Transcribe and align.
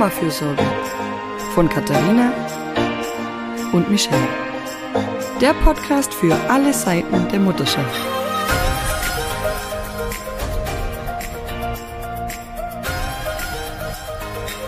Mama-Fürsorge 0.00 0.64
von 1.54 1.68
Katharina 1.68 2.32
und 3.74 3.90
Michelle. 3.90 4.16
Der 5.42 5.52
Podcast 5.52 6.14
für 6.14 6.34
alle 6.48 6.72
Seiten 6.72 7.28
der 7.28 7.38
Mutterschaft. 7.38 8.00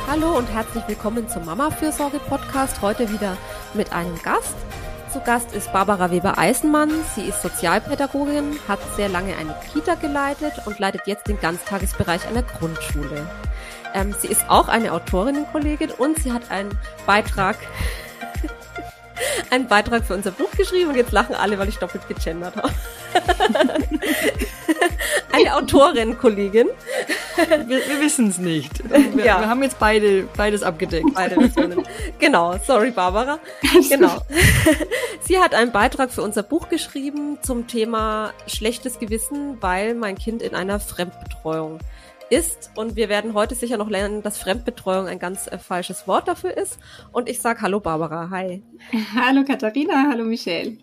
Hallo 0.07 0.37
und 0.37 0.53
herzlich 0.53 0.87
willkommen 0.87 1.27
zum 1.27 1.47
Mama-Fürsorge-Podcast. 1.47 2.83
Heute 2.83 3.11
wieder 3.11 3.39
mit 3.73 3.91
einem 3.91 4.21
Gast. 4.23 4.55
Zu 5.11 5.21
Gast 5.21 5.55
ist 5.55 5.73
Barbara 5.73 6.11
Weber-Eisenmann. 6.11 6.91
Sie 7.15 7.23
ist 7.23 7.41
Sozialpädagogin, 7.41 8.59
hat 8.69 8.81
sehr 8.97 9.09
lange 9.09 9.35
eine 9.37 9.57
Kita 9.73 9.95
geleitet 9.95 10.53
und 10.67 10.79
leitet 10.79 11.07
jetzt 11.07 11.27
den 11.27 11.41
Ganztagesbereich 11.41 12.29
einer 12.29 12.43
Grundschule. 12.43 13.27
Ähm, 13.95 14.15
sie 14.19 14.29
ist 14.29 14.49
auch 14.49 14.69
eine 14.69 14.93
Autorinnenkollegin 14.93 15.91
und 15.91 16.19
sie 16.19 16.33
hat 16.33 16.51
einen 16.51 16.71
Beitrag, 17.07 17.57
einen 19.51 19.69
Beitrag 19.69 20.05
für 20.05 20.15
unser 20.15 20.31
Buch 20.31 20.51
geschrieben 20.57 20.91
und 20.91 20.97
jetzt 20.97 21.13
lachen 21.13 21.35
alle, 21.35 21.59
weil 21.59 21.69
ich 21.69 21.79
doppelt 21.79 22.07
gegendert 22.09 22.57
habe. 22.57 22.71
eine 25.33 25.57
Autorinnenkollegin. 25.57 26.69
Wir, 27.67 27.89
wir 27.89 28.01
wissen 28.01 28.29
es 28.29 28.39
nicht. 28.39 28.83
Wir, 29.15 29.25
ja. 29.25 29.41
wir, 29.41 29.49
haben 29.49 29.63
jetzt 29.63 29.79
beide 29.79 30.25
beides 30.37 30.63
abgedeckt. 30.63 31.15
Beide 31.15 31.35
Versionen. 31.35 31.83
genau, 32.19 32.59
sorry 32.65 32.91
Barbara. 32.91 33.39
Genau. 33.89 34.23
Sie 35.21 35.39
hat 35.39 35.55
einen 35.55 35.73
Beitrag 35.73 36.11
für 36.11 36.23
unser 36.23 36.43
Buch 36.43 36.69
geschrieben 36.69 37.39
zum 37.43 37.67
Thema 37.67 38.33
schlechtes 38.47 38.99
Gewissen, 38.99 39.59
weil 39.61 39.95
mein 39.95 40.17
Kind 40.17 40.43
in 40.43 40.55
einer 40.55 40.81
Fremdbetreuung 40.81 41.79
ist. 42.33 42.71
Und 42.75 42.97
wir 42.97 43.09
werden 43.09 43.35
heute 43.35 43.55
sicher 43.55 43.77
noch 43.77 43.91
lernen, 43.91 44.23
dass 44.23 44.39
Fremdbetreuung 44.39 45.07
ein 45.07 45.19
ganz 45.19 45.47
äh, 45.47 45.59
falsches 45.59 46.09
Wort 46.09 46.29
dafür 46.29 46.57
ist. 46.57 46.79
Und 47.13 47.29
ich 47.29 47.41
sage 47.41 47.61
Hallo 47.61 47.79
Barbara, 47.79 48.31
hi. 48.31 48.63
Hallo 49.15 49.45
Katharina, 49.45 50.09
hallo 50.11 50.25
Michelle. 50.25 50.79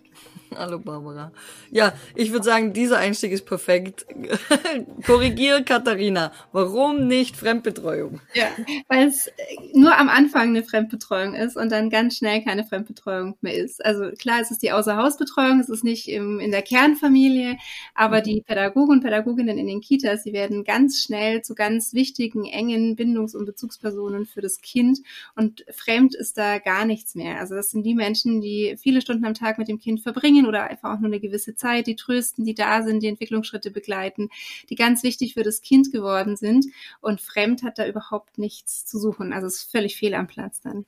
Hallo 0.56 0.78
Barbara. 0.78 1.32
Ja, 1.70 1.92
ich 2.14 2.32
würde 2.32 2.44
sagen, 2.44 2.72
dieser 2.72 2.98
Einstieg 2.98 3.32
ist 3.32 3.46
perfekt. 3.46 4.06
Korrigiere 5.06 5.62
Katharina. 5.62 6.32
Warum 6.52 7.06
nicht 7.06 7.36
Fremdbetreuung? 7.36 8.20
Ja, 8.34 8.48
weil 8.88 9.08
es 9.08 9.30
nur 9.72 9.96
am 9.96 10.08
Anfang 10.08 10.48
eine 10.48 10.64
Fremdbetreuung 10.64 11.34
ist 11.34 11.56
und 11.56 11.70
dann 11.70 11.90
ganz 11.90 12.16
schnell 12.16 12.42
keine 12.42 12.64
Fremdbetreuung 12.64 13.36
mehr 13.40 13.54
ist. 13.54 13.84
Also 13.84 14.10
klar, 14.12 14.40
es 14.40 14.50
ist 14.50 14.62
die 14.62 14.72
Außerhausbetreuung, 14.72 15.60
es 15.60 15.68
ist 15.68 15.84
nicht 15.84 16.08
im, 16.08 16.40
in 16.40 16.50
der 16.50 16.62
Kernfamilie, 16.62 17.56
aber 17.94 18.18
mhm. 18.18 18.24
die 18.24 18.42
Pädagogen 18.42 18.92
und 18.92 19.02
Pädagoginnen 19.02 19.58
in 19.58 19.66
den 19.66 19.80
Kitas, 19.80 20.24
sie 20.24 20.32
werden 20.32 20.64
ganz 20.64 21.02
schnell 21.02 21.42
zu 21.42 21.54
ganz 21.54 21.94
wichtigen, 21.94 22.44
engen 22.44 22.96
Bindungs- 22.96 23.36
und 23.36 23.46
Bezugspersonen 23.46 24.26
für 24.26 24.40
das 24.40 24.60
Kind 24.60 24.98
und 25.36 25.64
fremd 25.70 26.14
ist 26.14 26.38
da 26.38 26.58
gar 26.58 26.84
nichts 26.84 27.14
mehr. 27.14 27.38
Also 27.38 27.54
das 27.54 27.70
sind 27.70 27.84
die 27.84 27.94
Menschen, 27.94 28.40
die 28.40 28.76
viele 28.80 29.00
Stunden 29.00 29.24
am 29.24 29.34
Tag 29.34 29.58
mit 29.58 29.68
dem 29.68 29.78
Kind 29.78 30.00
verbringen 30.00 30.39
bringen 30.40 30.48
oder 30.48 30.64
einfach 30.64 30.94
auch 30.94 30.98
nur 30.98 31.08
eine 31.08 31.20
gewisse 31.20 31.54
Zeit, 31.54 31.86
die 31.86 31.96
trösten, 31.96 32.44
die 32.44 32.54
da 32.54 32.82
sind, 32.82 33.02
die 33.02 33.08
Entwicklungsschritte 33.08 33.70
begleiten, 33.70 34.30
die 34.68 34.74
ganz 34.74 35.02
wichtig 35.02 35.34
für 35.34 35.42
das 35.42 35.60
Kind 35.60 35.92
geworden 35.92 36.36
sind. 36.36 36.66
Und 37.00 37.20
fremd 37.20 37.62
hat 37.62 37.78
da 37.78 37.86
überhaupt 37.86 38.38
nichts 38.38 38.86
zu 38.86 38.98
suchen. 38.98 39.32
Also 39.32 39.46
es 39.46 39.56
ist 39.56 39.70
völlig 39.70 39.96
fehl 39.96 40.14
am 40.14 40.26
Platz 40.26 40.60
dann. 40.60 40.84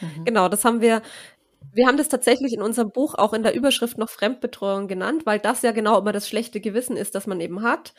Mhm. 0.00 0.24
Genau, 0.24 0.48
das 0.48 0.64
haben 0.64 0.80
wir 0.80 1.02
wir 1.72 1.86
haben 1.86 1.98
das 1.98 2.08
tatsächlich 2.08 2.54
in 2.54 2.62
unserem 2.62 2.90
Buch 2.90 3.14
auch 3.16 3.34
in 3.34 3.42
der 3.42 3.54
Überschrift 3.54 3.98
noch 3.98 4.08
Fremdbetreuung 4.08 4.88
genannt, 4.88 5.26
weil 5.26 5.38
das 5.38 5.60
ja 5.60 5.72
genau 5.72 5.98
immer 5.98 6.12
das 6.12 6.26
schlechte 6.26 6.60
Gewissen 6.60 6.96
ist, 6.96 7.14
das 7.14 7.26
man 7.26 7.40
eben 7.40 7.62
hat. 7.62 7.92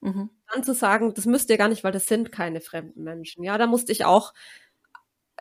Mhm. 0.00 0.30
Dann 0.52 0.64
zu 0.64 0.74
sagen, 0.74 1.14
das 1.14 1.26
müsst 1.26 1.48
ihr 1.50 1.58
gar 1.58 1.68
nicht, 1.68 1.84
weil 1.84 1.92
das 1.92 2.06
sind 2.06 2.32
keine 2.32 2.60
fremden 2.60 3.04
Menschen. 3.04 3.44
Ja, 3.44 3.56
da 3.56 3.68
musste 3.68 3.92
ich 3.92 4.04
auch 4.04 4.32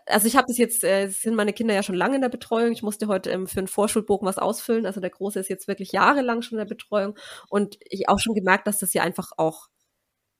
also 0.10 0.28
ich 0.28 0.36
habe 0.36 0.48
das 0.48 0.58
jetzt, 0.58 0.84
äh, 0.84 1.08
sind 1.10 1.36
meine 1.36 1.54
Kinder 1.54 1.74
ja 1.74 1.84
schon 1.84 1.96
lange 1.96 2.16
in 2.16 2.22
der 2.22 2.30
Betreuung. 2.30 2.72
Ich 2.72 2.84
musste 2.84 3.08
heute 3.08 3.30
ähm, 3.32 3.48
für 3.48 3.60
einen 3.60 3.68
Vorschulbogen 3.68 4.28
was 4.28 4.38
ausfüllen. 4.38 4.86
Also 4.86 5.02
der 5.02 5.10
Große 5.12 5.40
ist 5.40 5.50
jetzt 5.50 5.68
wirklich 5.68 5.92
jahrelang 5.92 6.42
schon 6.42 6.58
in 6.58 6.66
der 6.66 6.76
Betreuung. 6.76 7.18
Und 7.50 7.78
ich 7.90 8.10
auch 8.10 8.20
schon 8.20 8.36
gemerkt, 8.36 8.68
dass 8.68 8.80
das 8.80 8.94
ja 8.94 9.04
einfach 9.04 9.32
auch 9.38 9.68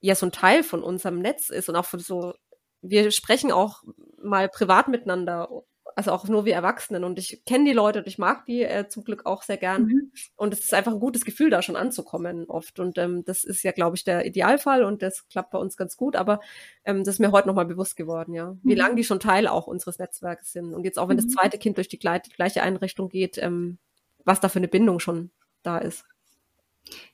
ja 0.00 0.14
so 0.14 0.26
ein 0.26 0.32
Teil 0.32 0.62
von 0.64 0.82
unserem 0.82 1.20
Netz 1.20 1.50
ist 1.50 1.68
und 1.68 1.76
auch 1.76 1.84
von 1.84 2.00
so, 2.00 2.34
wir 2.82 3.10
sprechen 3.12 3.52
auch 3.52 3.82
mal 4.22 4.48
privat 4.48 4.88
miteinander 4.88 5.48
also 6.00 6.12
auch 6.12 6.26
nur 6.28 6.46
wir 6.46 6.54
Erwachsenen. 6.54 7.04
Und 7.04 7.18
ich 7.18 7.44
kenne 7.44 7.66
die 7.66 7.74
Leute 7.74 7.98
und 7.98 8.06
ich 8.06 8.16
mag 8.16 8.46
die 8.46 8.62
äh, 8.62 8.88
zum 8.88 9.04
Glück 9.04 9.26
auch 9.26 9.42
sehr 9.42 9.58
gern. 9.58 9.84
Mhm. 9.84 10.12
Und 10.34 10.54
es 10.54 10.60
ist 10.60 10.72
einfach 10.72 10.92
ein 10.92 11.00
gutes 11.00 11.26
Gefühl, 11.26 11.50
da 11.50 11.60
schon 11.60 11.76
anzukommen 11.76 12.46
oft. 12.48 12.80
Und 12.80 12.96
ähm, 12.96 13.22
das 13.26 13.44
ist 13.44 13.62
ja, 13.62 13.72
glaube 13.72 13.96
ich, 13.96 14.04
der 14.04 14.24
Idealfall 14.24 14.82
und 14.82 15.02
das 15.02 15.28
klappt 15.28 15.50
bei 15.50 15.58
uns 15.58 15.76
ganz 15.76 15.98
gut. 15.98 16.16
Aber 16.16 16.40
ähm, 16.86 17.04
das 17.04 17.16
ist 17.16 17.18
mir 17.18 17.32
heute 17.32 17.48
nochmal 17.48 17.66
bewusst 17.66 17.96
geworden, 17.96 18.32
ja. 18.32 18.56
Wie 18.62 18.72
mhm. 18.72 18.78
lange 18.78 18.94
die 18.94 19.04
schon 19.04 19.20
Teil 19.20 19.46
auch 19.46 19.66
unseres 19.66 19.98
Netzwerkes 19.98 20.52
sind. 20.52 20.72
Und 20.72 20.84
jetzt 20.84 20.98
auch, 20.98 21.08
wenn 21.10 21.18
mhm. 21.18 21.22
das 21.22 21.34
zweite 21.34 21.58
Kind 21.58 21.76
durch 21.76 21.88
die 21.88 21.98
gleiche 21.98 22.62
Einrichtung 22.62 23.10
geht, 23.10 23.36
ähm, 23.36 23.76
was 24.24 24.40
da 24.40 24.48
für 24.48 24.58
eine 24.58 24.68
Bindung 24.68 25.00
schon 25.00 25.30
da 25.62 25.76
ist. 25.76 26.06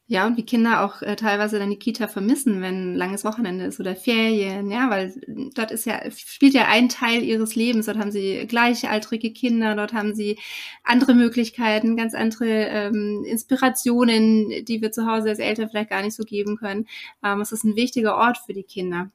Ja, 0.09 0.25
und 0.25 0.37
wie 0.37 0.45
Kinder 0.45 0.85
auch 0.85 1.03
äh, 1.03 1.17
teilweise 1.17 1.59
dann 1.59 1.71
die 1.71 1.81
Kita 1.81 2.07
vermissen, 2.07 2.63
wenn 2.63 2.95
langes 2.95 3.25
Wochenende 3.25 3.65
ist 3.65 3.81
oder 3.81 3.97
Ferien, 3.97 4.71
ja, 4.71 4.89
weil 4.89 5.13
dort 5.55 5.73
ist 5.73 5.85
ja, 5.85 6.01
spielt 6.13 6.55
ja 6.55 6.67
ein 6.69 6.89
Teil 6.89 7.25
ihres 7.25 7.57
Lebens. 7.57 7.87
Dort 7.87 7.99
haben 7.99 8.13
sie 8.13 8.47
gleichaltrige 8.47 9.33
Kinder, 9.33 9.75
dort 9.75 9.93
haben 9.93 10.15
sie 10.15 10.39
andere 10.85 11.15
Möglichkeiten, 11.15 11.97
ganz 11.97 12.15
andere 12.15 12.47
ähm, 12.47 13.25
Inspirationen, 13.27 14.65
die 14.65 14.81
wir 14.81 14.93
zu 14.93 15.07
Hause 15.07 15.31
als 15.31 15.41
Eltern 15.41 15.71
vielleicht 15.71 15.91
gar 15.91 16.03
nicht 16.03 16.15
so 16.15 16.23
geben 16.23 16.57
können. 16.57 16.87
Ähm, 17.25 17.41
es 17.41 17.51
ist 17.51 17.65
ein 17.65 17.75
wichtiger 17.75 18.17
Ort 18.17 18.39
für 18.39 18.55
die 18.55 18.63
Kinder. 18.63 19.11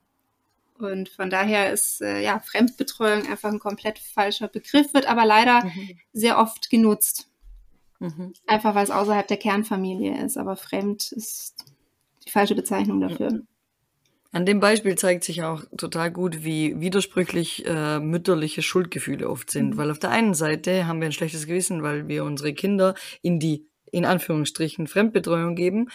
Und 0.77 1.07
von 1.07 1.29
daher 1.29 1.71
ist 1.71 2.01
äh, 2.01 2.21
ja 2.21 2.39
Fremdbetreuung 2.39 3.29
einfach 3.29 3.49
ein 3.49 3.59
komplett 3.59 3.99
falscher 3.99 4.49
Begriff, 4.49 4.93
wird 4.93 5.07
aber 5.07 5.25
leider 5.25 5.63
mhm. 5.63 5.99
sehr 6.11 6.37
oft 6.37 6.69
genutzt. 6.69 7.30
Mhm. 8.01 8.33
Einfach 8.47 8.73
weil 8.73 8.83
es 8.83 8.89
außerhalb 8.89 9.27
der 9.27 9.37
Kernfamilie 9.37 10.25
ist, 10.25 10.35
aber 10.37 10.55
fremd 10.55 11.11
ist 11.11 11.65
die 12.25 12.31
falsche 12.31 12.55
Bezeichnung 12.55 12.99
dafür. 12.99 13.43
An 14.31 14.45
dem 14.45 14.59
Beispiel 14.59 14.95
zeigt 14.97 15.23
sich 15.23 15.43
auch 15.43 15.63
total 15.77 16.09
gut, 16.09 16.43
wie 16.43 16.79
widersprüchlich 16.79 17.65
äh, 17.67 17.99
mütterliche 17.99 18.63
Schuldgefühle 18.63 19.29
oft 19.29 19.51
sind. 19.51 19.71
Mhm. 19.71 19.77
Weil 19.77 19.91
auf 19.91 19.99
der 19.99 20.09
einen 20.09 20.33
Seite 20.33 20.87
haben 20.87 20.99
wir 20.99 21.05
ein 21.07 21.11
schlechtes 21.11 21.45
Gewissen, 21.45 21.83
weil 21.83 22.07
wir 22.07 22.23
unsere 22.23 22.53
Kinder 22.53 22.95
in 23.21 23.39
die 23.39 23.67
in 23.91 24.05
Anführungsstrichen 24.05 24.87
Fremdbetreuung 24.87 25.55
geben. 25.55 25.89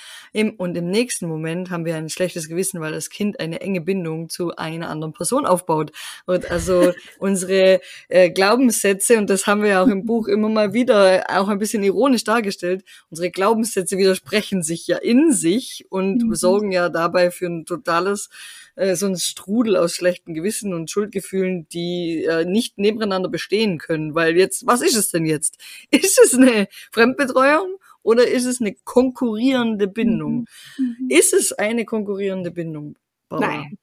Und 0.59 0.77
im 0.77 0.91
nächsten 0.91 1.27
Moment 1.27 1.71
haben 1.71 1.85
wir 1.85 1.97
ein 1.97 2.09
schlechtes 2.09 2.49
Gewissen, 2.49 2.81
weil 2.81 2.93
das 2.93 3.11
Kind 3.11 3.41
eine 3.41 3.61
enge 3.61 3.81
Bindung 3.81 4.29
zu 4.29 4.55
einer 4.57 4.91
anderen 4.91 5.13
Person 5.13 5.47
aufbaut. 5.47 5.93
Und 6.27 6.51
also 6.51 6.93
unsere 7.19 7.81
äh, 8.09 8.31
Glaubenssätze, 8.31 9.19
und 9.19 9.31
das 9.31 9.47
haben 9.47 9.63
wir 9.63 9.71
ja 9.71 9.83
auch 9.83 9.89
im 9.89 10.05
Buch 10.05 10.29
immer 10.29 10.49
mal 10.49 10.73
wieder 10.73 11.25
auch 11.29 11.49
ein 11.49 11.59
bisschen 11.59 11.83
ironisch 11.83 12.25
dargestellt, 12.25 12.85
unsere 13.11 13.31
Glaubenssätze 13.31 13.97
widersprechen 13.99 14.63
sich 14.63 14.87
ja 14.87 14.99
in 14.99 15.33
sich 15.33 15.87
und 15.89 16.23
mhm. 16.23 16.35
sorgen 16.35 16.73
ja 16.73 16.89
dabei 16.89 17.31
für 17.31 17.47
ein 17.47 17.65
totales 17.65 18.29
äh, 18.77 18.95
so 18.95 19.07
ein 19.07 19.17
Strudel 19.17 19.77
aus 19.77 19.95
schlechten 19.95 20.35
Gewissen 20.35 20.73
und 20.75 20.91
Schuldgefühlen, 20.91 21.67
die 21.69 22.25
äh, 22.25 22.45
nicht 22.45 22.79
nebeneinander 22.79 23.29
bestehen 23.29 23.79
können. 23.79 24.15
Weil 24.15 24.37
jetzt, 24.37 24.67
was 24.67 24.83
ist 24.83 24.97
es 24.97 25.11
denn 25.11 25.25
jetzt? 25.27 25.57
Ist 25.91 26.21
es 26.23 26.35
eine 26.35 26.69
Fremdbetreuung 26.93 27.79
oder 28.07 28.29
ist 28.29 28.45
es 28.45 28.61
eine 28.61 28.75
konkurrierende 28.85 29.89
Bindung? 29.89 30.47
Mhm. 30.79 30.97
mhm. 31.01 31.11
Ist 31.11 31.35
es 31.35 31.53
eine 31.53 31.85
konkurrierende 31.85 32.53
Bindung? 32.53 32.97
Barbara? 33.29 33.51
Nein. 33.51 33.79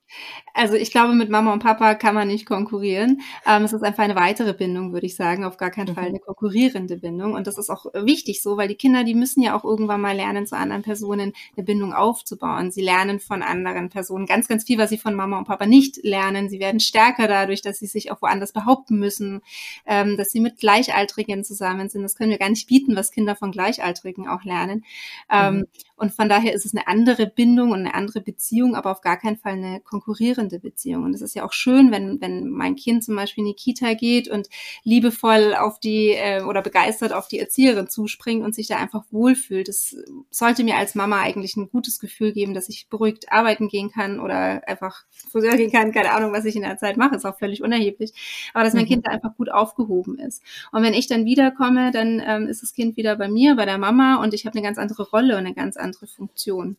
Also 0.56 0.76
ich 0.76 0.92
glaube, 0.92 1.14
mit 1.14 1.30
Mama 1.30 1.52
und 1.52 1.64
Papa 1.64 1.96
kann 1.96 2.14
man 2.14 2.28
nicht 2.28 2.46
konkurrieren. 2.46 3.22
Ähm, 3.48 3.64
es 3.64 3.74
ist 3.74 3.84
einfach 3.84 4.04
eine 4.04 4.16
weitere 4.16 4.54
Bindung, 4.54 4.94
würde 4.94 5.08
ich 5.08 5.16
sagen, 5.16 5.44
auf 5.44 5.58
gar 5.58 5.72
keinen 5.72 5.90
mhm. 5.90 5.96
Fall 5.96 6.06
eine 6.06 6.20
konkurrierende 6.20 6.98
Bindung. 6.98 7.34
Und 7.34 7.48
das 7.48 7.58
ist 7.58 7.72
auch 7.72 7.86
wichtig 7.94 8.44
so, 8.44 8.56
weil 8.56 8.68
die 8.68 8.76
Kinder, 8.76 9.04
die 9.04 9.16
müssen 9.16 9.42
ja 9.42 9.58
auch 9.58 9.64
irgendwann 9.64 10.02
mal 10.02 10.16
lernen, 10.16 10.46
zu 10.46 10.56
anderen 10.56 10.84
Personen 10.84 11.34
eine 11.58 11.66
Bindung 11.66 11.94
aufzubauen. 11.94 12.72
Sie 12.72 12.84
lernen 12.84 13.20
von 13.20 13.42
anderen 13.42 13.90
Personen 13.90 14.28
ganz, 14.28 14.48
ganz 14.48 14.64
viel, 14.64 14.78
was 14.78 14.92
sie 14.92 15.00
von 15.00 15.16
Mama 15.16 15.40
und 15.40 15.46
Papa 15.46 15.66
nicht 15.66 15.98
lernen. 16.04 16.50
Sie 16.50 16.60
werden 16.60 16.80
stärker 16.80 17.28
dadurch, 17.28 17.64
dass 17.64 17.80
sie 17.80 17.88
sich 17.88 18.12
auch 18.12 18.22
woanders 18.22 18.54
behaupten 18.54 19.00
müssen, 19.00 19.42
ähm, 19.88 20.18
dass 20.18 20.30
sie 20.30 20.40
mit 20.40 20.60
Gleichaltrigen 20.60 21.44
zusammen 21.44 21.90
sind. 21.90 22.04
Das 22.04 22.16
können 22.16 22.30
wir 22.30 22.38
gar 22.38 22.50
nicht 22.50 22.68
bieten, 22.68 22.96
was 22.96 23.12
Kinder 23.12 23.36
von 23.36 23.52
Gleichaltrigen 23.52 24.28
auch 24.28 24.44
lernen. 24.44 24.86
Ähm, 25.32 25.56
mhm. 25.56 25.66
Und 25.96 26.14
von 26.14 26.30
daher 26.30 26.54
ist 26.54 26.66
es 26.66 26.76
eine 26.76 26.88
andere 26.88 27.28
Bindung 27.28 27.72
und 27.72 27.80
eine 27.80 27.94
andere 27.94 28.22
Beziehung, 28.22 28.76
aber 28.76 28.92
auf 28.92 29.02
gar 29.02 29.18
keinen 29.18 29.38
Fall 29.38 29.54
eine 29.54 29.80
Konkurrenz 29.80 30.03
konkurrierende 30.04 30.60
Beziehung. 30.60 31.04
Und 31.04 31.14
es 31.14 31.22
ist 31.22 31.36
ja 31.36 31.46
auch 31.46 31.54
schön, 31.54 31.92
wenn, 31.92 32.20
wenn 32.22 32.50
mein 32.50 32.76
Kind 32.76 33.04
zum 33.04 33.16
Beispiel 33.16 33.44
in 33.44 33.50
die 33.50 33.56
Kita 33.56 33.94
geht 33.94 34.28
und 34.28 34.50
liebevoll 34.84 35.56
auf 35.56 35.80
die 35.80 36.10
äh, 36.10 36.44
oder 36.44 36.62
begeistert 36.62 37.14
auf 37.14 37.28
die 37.28 37.40
Erzieherin 37.40 37.88
zuspringt 37.88 38.44
und 38.44 38.54
sich 38.54 38.68
da 38.68 38.78
einfach 38.78 39.06
wohlfühlt. 39.12 39.68
Das 39.68 39.96
sollte 40.30 40.64
mir 40.64 40.78
als 40.78 40.96
Mama 40.96 41.22
eigentlich 41.22 41.56
ein 41.56 41.70
gutes 41.70 42.00
Gefühl 42.00 42.34
geben, 42.34 42.54
dass 42.54 42.70
ich 42.70 42.88
beruhigt 42.90 43.32
arbeiten 43.32 43.70
gehen 43.70 43.92
kann 43.92 44.20
oder 44.20 44.68
einfach 44.68 45.06
Friseur 45.32 45.56
gehen 45.56 45.72
kann. 45.72 45.92
Keine 45.92 46.12
Ahnung, 46.12 46.34
was 46.34 46.46
ich 46.46 46.56
in 46.56 46.64
der 46.64 46.78
Zeit 46.78 46.98
mache, 46.98 47.16
ist 47.16 47.26
auch 47.26 47.38
völlig 47.38 47.64
unerheblich. 47.64 48.14
Aber 48.54 48.64
dass 48.64 48.74
mein 48.74 48.84
mhm. 48.84 48.90
Kind 48.90 49.08
da 49.08 49.12
einfach 49.12 49.36
gut 49.36 49.52
aufgehoben 49.52 50.20
ist. 50.20 50.44
Und 50.72 50.84
wenn 50.84 50.94
ich 50.94 51.08
dann 51.08 51.26
wiederkomme, 51.26 51.92
dann 51.92 52.22
ähm, 52.26 52.48
ist 52.48 52.62
das 52.62 52.74
Kind 52.74 52.98
wieder 52.98 53.16
bei 53.16 53.28
mir, 53.28 53.56
bei 53.56 53.66
der 53.66 53.78
Mama 53.78 54.22
und 54.22 54.34
ich 54.34 54.46
habe 54.46 54.58
eine 54.58 54.66
ganz 54.66 54.78
andere 54.78 55.10
Rolle 55.10 55.34
und 55.34 55.46
eine 55.46 55.54
ganz 55.54 55.78
andere 55.78 56.08
Funktion 56.08 56.78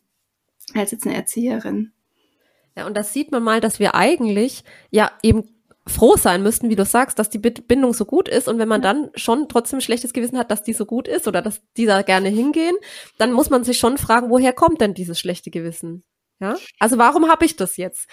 als 0.73 0.93
jetzt 0.93 1.07
eine 1.07 1.17
Erzieherin. 1.17 1.93
Ja, 2.77 2.87
und 2.87 2.97
das 2.97 3.13
sieht 3.13 3.31
man 3.31 3.43
mal, 3.43 3.61
dass 3.61 3.79
wir 3.79 3.95
eigentlich 3.95 4.65
ja 4.91 5.11
eben 5.23 5.55
froh 5.87 6.17
sein 6.17 6.43
müssten, 6.43 6.71
wie 6.71 6.77
du 6.77 6.85
sagst, 6.85 7.19
dass 7.19 7.29
die 7.29 7.39
Bindung 7.39 7.93
so 7.93 8.05
gut 8.05 8.29
ist. 8.29 8.49
Und 8.49 8.59
wenn 8.59 8.69
man 8.69 8.83
dann 8.83 9.11
schon 9.15 9.49
trotzdem 9.49 9.81
schlechtes 9.81 10.13
Gewissen 10.13 10.39
hat, 10.39 10.51
dass 10.51 10.63
die 10.63 10.73
so 10.73 10.87
gut 10.87 11.09
ist 11.09 11.29
oder 11.29 11.43
dass 11.43 11.61
die 11.77 11.85
da 11.85 12.03
gerne 12.03 12.31
hingehen, 12.31 12.75
dann 13.19 13.33
muss 13.33 13.51
man 13.51 13.65
sich 13.65 13.79
schon 13.79 13.99
fragen, 13.99 14.31
woher 14.31 14.53
kommt 14.53 14.81
denn 14.81 14.95
dieses 14.95 15.21
schlechte 15.21 15.51
Gewissen? 15.51 16.03
Ja, 16.41 16.57
also 16.79 16.99
warum 16.99 17.29
habe 17.29 17.45
ich 17.45 17.57
das 17.57 17.77
jetzt? 17.77 18.09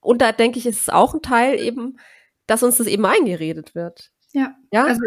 Und 0.00 0.20
da 0.20 0.32
denke 0.32 0.58
ich, 0.58 0.66
ist 0.66 0.82
es 0.82 0.88
auch 0.88 1.14
ein 1.14 1.22
Teil 1.22 1.58
eben, 1.58 1.98
dass 2.46 2.62
uns 2.62 2.76
das 2.76 2.86
eben 2.86 3.06
eingeredet 3.06 3.74
wird. 3.74 4.10
Ja. 4.34 4.56
ja. 4.72 4.84
Also, 4.84 5.00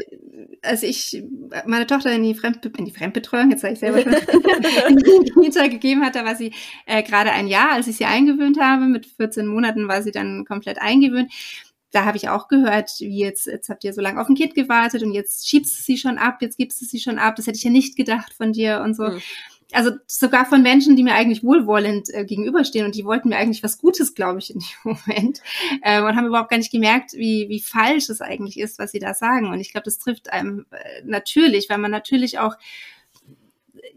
als 0.62 0.84
ich 0.84 1.22
meine 1.66 1.86
Tochter 1.86 2.14
in 2.14 2.24
die, 2.24 2.34
Fremdbe 2.34 2.72
in 2.78 2.86
die 2.86 2.92
Fremdbetreuung, 2.92 3.52
jetzt 3.52 3.62
sage 3.62 3.74
ich 3.74 3.80
selber 3.80 4.02
schon, 4.02 4.14
in 4.88 4.98
die 4.98 5.32
Kita 5.42 5.68
gegeben 5.68 6.04
hat, 6.04 6.16
da 6.16 6.24
war 6.24 6.36
sie 6.36 6.54
äh, 6.86 7.04
gerade 7.04 7.32
ein 7.32 7.48
Jahr, 7.48 7.74
als 7.74 7.88
ich 7.88 7.98
sie 7.98 8.06
eingewöhnt 8.06 8.58
habe. 8.60 8.86
Mit 8.86 9.06
14 9.06 9.46
Monaten 9.46 9.90
war 9.90 10.02
sie 10.02 10.12
dann 10.12 10.46
komplett 10.46 10.82
eingewöhnt. 10.82 11.32
Da 11.92 12.06
habe 12.06 12.16
ich 12.16 12.30
auch 12.30 12.48
gehört, 12.48 12.92
wie 13.00 13.20
jetzt, 13.20 13.48
jetzt 13.48 13.68
habt 13.70 13.84
ihr 13.84 13.94
so 13.94 14.02
lange 14.02 14.22
auf 14.22 14.30
ein 14.30 14.36
Kind 14.36 14.56
gewartet 14.56 15.04
und 15.04 15.12
jetzt 15.12 15.50
schiebst 15.50 15.78
du 15.78 15.84
sie 15.84 15.98
schon 15.98 16.18
ab, 16.18 16.38
jetzt 16.42 16.58
gibst 16.58 16.82
du 16.82 16.86
sie 16.86 17.00
schon 17.00 17.20
ab. 17.20 17.36
Das 17.36 17.48
hätte 17.48 17.58
ich 17.58 17.64
ja 17.64 17.72
nicht 17.72 17.98
gedacht 17.98 18.34
von 18.34 18.54
dir 18.54 18.82
und 18.82 18.96
so. 18.96 19.10
Mhm 19.10 19.22
also 19.74 19.92
sogar 20.06 20.46
von 20.46 20.62
Menschen, 20.62 20.96
die 20.96 21.04
mir 21.04 21.14
eigentlich 21.14 21.44
wohlwollend 21.44 22.14
äh, 22.14 22.26
gegenüberstehen 22.26 22.86
und 22.86 22.96
die 22.96 23.06
wollten 23.06 23.30
mir 23.30 23.38
eigentlich 23.38 23.64
was 23.64 23.78
Gutes, 23.78 24.16
glaube 24.16 24.40
ich, 24.40 24.54
in 24.54 24.60
dem 24.60 24.68
Moment 25.08 25.42
äh, 25.82 26.02
und 26.02 26.16
haben 26.16 26.28
überhaupt 26.28 26.50
gar 26.50 26.58
nicht 26.58 26.72
gemerkt, 26.72 27.14
wie, 27.14 27.48
wie 27.50 27.60
falsch 27.60 28.10
es 28.10 28.22
eigentlich 28.22 28.60
ist, 28.60 28.80
was 28.80 28.92
sie 28.92 29.00
da 29.00 29.14
sagen. 29.14 29.52
Und 29.52 29.60
ich 29.60 29.72
glaube, 29.72 29.86
das 29.86 29.98
trifft 29.98 30.32
einem 30.32 30.66
äh, 30.72 31.02
natürlich, 31.04 31.70
weil 31.70 31.80
man 31.80 31.92
natürlich 31.92 32.40
auch 32.40 32.56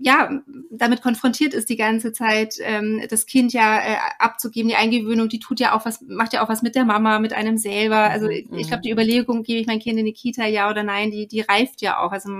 ja, 0.02 0.40
damit 0.70 1.02
konfrontiert 1.02 1.52
ist 1.52 1.68
die 1.68 1.76
ganze 1.76 2.12
Zeit, 2.12 2.54
ähm, 2.60 3.02
das 3.10 3.26
Kind 3.26 3.52
ja 3.52 3.78
äh, 3.78 3.96
abzugeben, 4.18 4.70
die 4.70 4.76
Eingewöhnung, 4.76 5.28
die 5.28 5.40
tut 5.40 5.60
ja 5.60 5.76
auch 5.76 5.84
was, 5.84 6.00
macht 6.00 6.32
ja 6.32 6.42
auch 6.42 6.48
was 6.48 6.62
mit 6.62 6.74
der 6.74 6.86
Mama, 6.86 7.18
mit 7.18 7.34
einem 7.34 7.58
selber. 7.58 7.98
Also 7.98 8.26
mhm. 8.26 8.58
ich 8.58 8.68
glaube, 8.68 8.82
die 8.82 8.90
Überlegung, 8.90 9.42
gebe 9.42 9.60
ich 9.60 9.66
mein 9.66 9.78
Kind 9.78 9.98
in 9.98 10.06
die 10.06 10.14
Kita, 10.14 10.46
ja 10.46 10.70
oder 10.70 10.84
nein, 10.84 11.10
die, 11.10 11.26
die 11.26 11.42
reift 11.42 11.82
ja 11.82 12.00
auch. 12.00 12.12
Also 12.12 12.30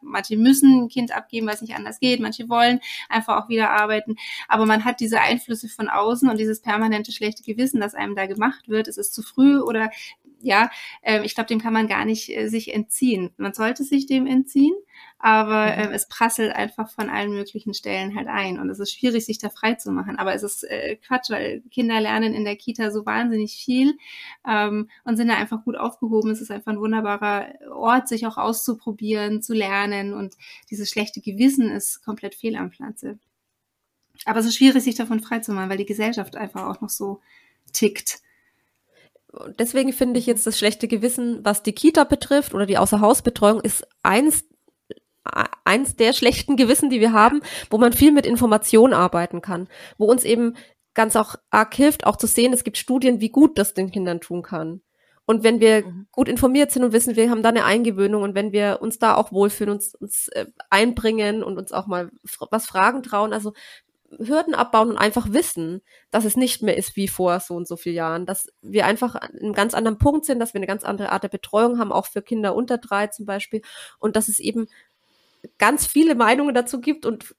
manche 0.00 0.38
müssen 0.38 0.84
ein 0.84 0.88
Kind 0.88 1.14
abgeben, 1.14 1.46
weil 1.46 1.54
es 1.54 1.60
nicht 1.60 1.74
anders 1.74 2.00
geht, 2.00 2.20
manche 2.20 2.48
wollen 2.48 2.80
einfach 3.10 3.42
auch 3.42 3.50
wieder 3.50 3.70
arbeiten. 3.70 4.16
Aber 4.48 4.64
man 4.64 4.86
hat 4.86 5.00
diese 5.00 5.20
Einflüsse 5.20 5.68
von 5.68 5.88
außen 5.88 6.30
und 6.30 6.38
dieses 6.38 6.62
permanente 6.62 7.12
schlechte 7.12 7.42
Gewissen, 7.42 7.80
das 7.80 7.94
einem 7.94 8.16
da 8.16 8.26
gemacht 8.26 8.68
wird, 8.68 8.88
es 8.88 8.96
ist 8.96 9.12
zu 9.12 9.22
früh 9.22 9.60
oder 9.60 9.90
ja, 10.42 10.70
äh, 11.02 11.22
ich 11.24 11.34
glaube, 11.34 11.48
dem 11.48 11.60
kann 11.60 11.72
man 11.72 11.86
gar 11.86 12.04
nicht 12.04 12.34
äh, 12.34 12.48
sich 12.48 12.72
entziehen. 12.74 13.30
Man 13.36 13.52
sollte 13.52 13.84
sich 13.84 14.06
dem 14.06 14.26
entziehen, 14.26 14.74
aber 15.22 15.66
mhm. 15.66 15.82
ähm, 15.82 15.92
es 15.92 16.08
prasselt 16.08 16.54
einfach 16.54 16.90
von 16.90 17.10
allen 17.10 17.32
möglichen 17.32 17.74
Stellen 17.74 18.16
halt 18.16 18.26
ein 18.26 18.58
und 18.58 18.70
es 18.70 18.80
ist 18.80 18.92
schwierig, 18.92 19.26
sich 19.26 19.38
da 19.38 19.50
frei 19.50 19.74
zu 19.74 19.92
machen. 19.92 20.18
Aber 20.18 20.34
es 20.34 20.42
ist 20.42 20.64
äh, 20.64 20.96
Quatsch, 20.96 21.30
weil 21.30 21.62
Kinder 21.70 22.00
lernen 22.00 22.32
in 22.32 22.44
der 22.44 22.56
Kita 22.56 22.90
so 22.90 23.04
wahnsinnig 23.04 23.52
viel 23.62 23.98
ähm, 24.48 24.88
und 25.04 25.18
sind 25.18 25.28
da 25.28 25.34
einfach 25.34 25.62
gut 25.64 25.76
aufgehoben. 25.76 26.30
Es 26.30 26.40
ist 26.40 26.50
einfach 26.50 26.72
ein 26.72 26.80
wunderbarer 26.80 27.52
Ort, 27.70 28.08
sich 28.08 28.26
auch 28.26 28.38
auszuprobieren, 28.38 29.42
zu 29.42 29.52
lernen 29.52 30.14
und 30.14 30.36
dieses 30.70 30.88
schlechte 30.88 31.20
Gewissen 31.20 31.70
ist 31.70 32.02
komplett 32.02 32.34
fehl 32.34 32.56
am 32.56 32.70
Platze. 32.70 33.18
Aber 34.24 34.40
es 34.40 34.46
ist 34.46 34.56
schwierig, 34.56 34.82
sich 34.82 34.94
davon 34.94 35.20
frei 35.20 35.40
zu 35.40 35.52
machen, 35.52 35.68
weil 35.68 35.78
die 35.78 35.86
Gesellschaft 35.86 36.34
einfach 36.34 36.66
auch 36.66 36.80
noch 36.80 36.90
so 36.90 37.20
tickt. 37.74 38.20
Deswegen 39.58 39.92
finde 39.92 40.18
ich 40.18 40.26
jetzt 40.26 40.46
das 40.46 40.58
schlechte 40.58 40.88
Gewissen, 40.88 41.44
was 41.44 41.62
die 41.62 41.72
Kita 41.72 42.04
betrifft 42.04 42.54
oder 42.54 42.66
die 42.66 42.78
Außerhausbetreuung, 42.78 43.60
ist 43.60 43.86
eins 44.02 44.44
eins 45.64 45.96
der 45.96 46.12
schlechten 46.12 46.56
Gewissen, 46.56 46.90
die 46.90 47.00
wir 47.00 47.12
haben, 47.12 47.42
wo 47.68 47.78
man 47.78 47.92
viel 47.92 48.12
mit 48.12 48.26
Information 48.26 48.92
arbeiten 48.92 49.40
kann, 49.40 49.68
wo 49.98 50.06
uns 50.06 50.24
eben 50.24 50.56
ganz 50.94 51.16
auch 51.16 51.36
arg 51.50 51.74
hilft, 51.74 52.06
auch 52.06 52.16
zu 52.16 52.26
sehen, 52.26 52.52
es 52.52 52.64
gibt 52.64 52.78
Studien, 52.78 53.20
wie 53.20 53.28
gut 53.30 53.58
das 53.58 53.74
den 53.74 53.90
Kindern 53.90 54.20
tun 54.20 54.42
kann. 54.42 54.82
Und 55.26 55.44
wenn 55.44 55.60
wir 55.60 55.86
mhm. 55.86 56.08
gut 56.10 56.28
informiert 56.28 56.72
sind 56.72 56.82
und 56.82 56.92
wissen, 56.92 57.14
wir 57.14 57.30
haben 57.30 57.44
da 57.44 57.50
eine 57.50 57.64
Eingewöhnung 57.64 58.24
und 58.24 58.34
wenn 58.34 58.50
wir 58.50 58.78
uns 58.80 58.98
da 58.98 59.14
auch 59.14 59.30
wohlfühlen, 59.30 59.74
uns, 59.74 59.94
uns 59.94 60.26
äh, 60.28 60.46
einbringen 60.70 61.44
und 61.44 61.56
uns 61.56 61.70
auch 61.70 61.86
mal 61.86 62.10
was 62.50 62.66
fragen 62.66 63.04
trauen, 63.04 63.32
also 63.32 63.52
Hürden 64.18 64.54
abbauen 64.54 64.90
und 64.90 64.96
einfach 64.96 65.32
wissen, 65.32 65.82
dass 66.10 66.24
es 66.24 66.36
nicht 66.36 66.62
mehr 66.62 66.76
ist 66.76 66.96
wie 66.96 67.06
vor 67.06 67.38
so 67.38 67.54
und 67.54 67.68
so 67.68 67.76
vielen 67.76 67.94
Jahren, 67.94 68.26
dass 68.26 68.48
wir 68.60 68.86
einfach 68.86 69.14
an 69.14 69.30
einem 69.40 69.52
ganz 69.52 69.74
anderen 69.74 69.98
Punkt 69.98 70.24
sind, 70.26 70.40
dass 70.40 70.52
wir 70.52 70.58
eine 70.58 70.66
ganz 70.66 70.82
andere 70.82 71.12
Art 71.12 71.22
der 71.22 71.28
Betreuung 71.28 71.78
haben, 71.78 71.92
auch 71.92 72.06
für 72.06 72.22
Kinder 72.22 72.56
unter 72.56 72.78
drei 72.78 73.06
zum 73.06 73.24
Beispiel, 73.24 73.62
und 74.00 74.16
dass 74.16 74.26
es 74.26 74.40
eben 74.40 74.66
ganz 75.58 75.86
viele 75.86 76.14
Meinungen 76.14 76.54
dazu 76.54 76.80
gibt 76.80 77.06
und 77.06 77.34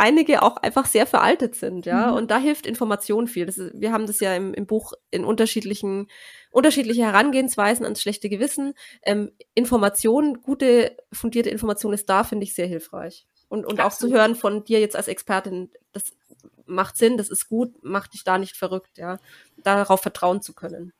einige 0.00 0.42
auch 0.42 0.56
einfach 0.56 0.86
sehr 0.86 1.06
veraltet 1.06 1.54
sind, 1.54 1.84
ja. 1.84 2.10
Mhm. 2.10 2.16
Und 2.16 2.30
da 2.30 2.38
hilft 2.38 2.66
Information 2.66 3.28
viel. 3.28 3.46
Ist, 3.48 3.60
wir 3.74 3.92
haben 3.92 4.06
das 4.06 4.18
ja 4.20 4.34
im, 4.34 4.54
im, 4.54 4.66
Buch 4.66 4.94
in 5.10 5.26
unterschiedlichen, 5.26 6.08
unterschiedliche 6.50 7.02
Herangehensweisen 7.02 7.84
ans 7.84 8.00
schlechte 8.00 8.30
Gewissen. 8.30 8.72
Ähm, 9.02 9.32
Information, 9.54 10.40
gute, 10.40 10.96
fundierte 11.12 11.50
Information 11.50 11.92
ist 11.92 12.08
da, 12.08 12.24
finde 12.24 12.44
ich 12.44 12.54
sehr 12.54 12.66
hilfreich. 12.66 13.26
Und, 13.48 13.66
und 13.66 13.80
auch 13.80 13.92
zu 13.92 14.10
hören 14.10 14.36
von 14.36 14.64
dir 14.64 14.80
jetzt 14.80 14.96
als 14.96 15.08
Expertin, 15.08 15.70
das 15.92 16.16
macht 16.64 16.96
Sinn, 16.96 17.18
das 17.18 17.28
ist 17.28 17.48
gut, 17.48 17.74
macht 17.82 18.14
dich 18.14 18.24
da 18.24 18.38
nicht 18.38 18.56
verrückt, 18.56 18.96
ja. 18.96 19.18
Darauf 19.62 20.00
vertrauen 20.00 20.40
zu 20.40 20.54
können. 20.54 20.94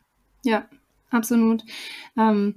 Ja, 0.45 0.69
absolut. 1.11 1.63
Ähm, 2.19 2.55